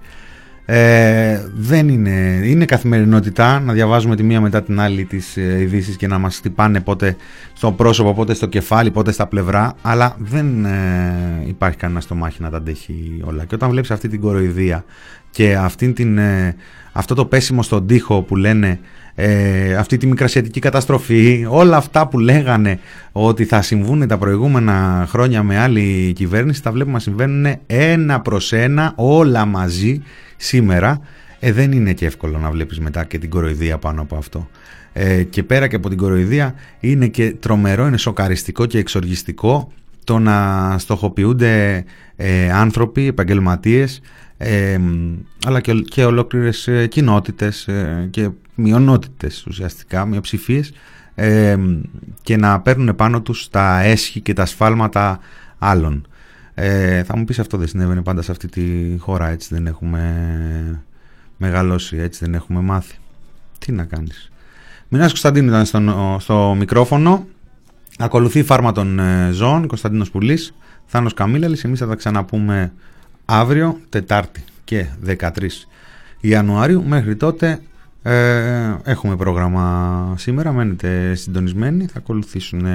[0.65, 5.95] ε, δεν είναι, είναι καθημερινότητα να διαβάζουμε τη μία μετά την άλλη τις ε, ειδήσεις
[5.95, 7.15] και να μας χτυπάνε πότε
[7.53, 12.41] στο πρόσωπο, πότε στο κεφάλι, πότε στα πλευρά αλλά δεν ε, υπάρχει κανένα στο μάχη
[12.41, 13.45] να τα αντέχει όλα.
[13.45, 14.85] Και όταν βλέπεις αυτή την κοροϊδία
[15.29, 16.55] και αυτή την, ε,
[16.91, 18.79] αυτό το πέσιμο στον τοίχο που λένε
[19.15, 22.79] ε, αυτή τη μικρασιατική καταστροφή, όλα αυτά που λέγανε
[23.11, 28.53] ότι θα συμβούν τα προηγούμενα χρόνια με άλλη κυβέρνηση, τα βλέπουμε να συμβαίνουν ένα προς
[28.53, 30.01] ένα όλα μαζί
[30.37, 30.99] σήμερα
[31.39, 34.49] ε, δεν είναι και εύκολο να βλέπεις μετά και την κοροϊδία πάνω από αυτό.
[34.93, 39.71] Ε, και πέρα και από την κοροϊδία είναι και τρομερό, είναι σοκαριστικό και εξοργιστικό
[40.03, 41.83] το να στοχοποιούνται
[42.15, 44.01] ε, άνθρωποι, επαγγελματίες
[44.37, 44.79] ε,
[45.45, 50.73] αλλά και, και ολόκληρες ε, κοινότητες ε, και μειονότητες ουσιαστικά, μειοψηφίες
[51.15, 51.57] ε,
[52.21, 55.19] και να παίρνουν πάνω τους τα έσχη και τα σφάλματα
[55.57, 56.07] άλλων.
[56.57, 60.83] Ε, θα μου πεις αυτό δεν συνέβαινε πάντα σε αυτή τη χώρα, έτσι δεν έχουμε
[61.37, 62.95] μεγαλώσει, έτσι δεν έχουμε μάθει.
[63.59, 64.31] Τι να κάνεις.
[64.87, 67.27] Μινάς Κωνσταντίνου ήταν στο, στο μικρόφωνο.
[67.97, 71.63] Ακολουθεί η φάρμα των ε, ζώων, Κωνσταντίνος Πουλής, Θάνος Καμίλαλης.
[71.63, 72.73] Εμείς θα τα ξαναπούμε
[73.25, 75.29] αύριο, Τετάρτη και 13
[76.19, 76.83] Ιανουαρίου.
[76.87, 77.59] Μέχρι τότε
[78.03, 81.85] ε, έχουμε πρόγραμμα σήμερα, μένετε συντονισμένοι.
[81.85, 82.65] Θα ακολουθήσουν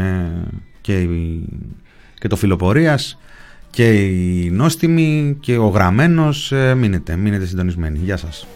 [0.80, 1.08] και,
[2.18, 3.18] και το φιλοπορίας
[3.70, 7.98] και η νόστιμη και ο γραμμένος ε, μείνετε, μείνετε συντονισμένοι.
[7.98, 8.46] Γεια σας.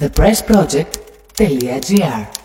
[0.00, 2.43] thepressproject.gr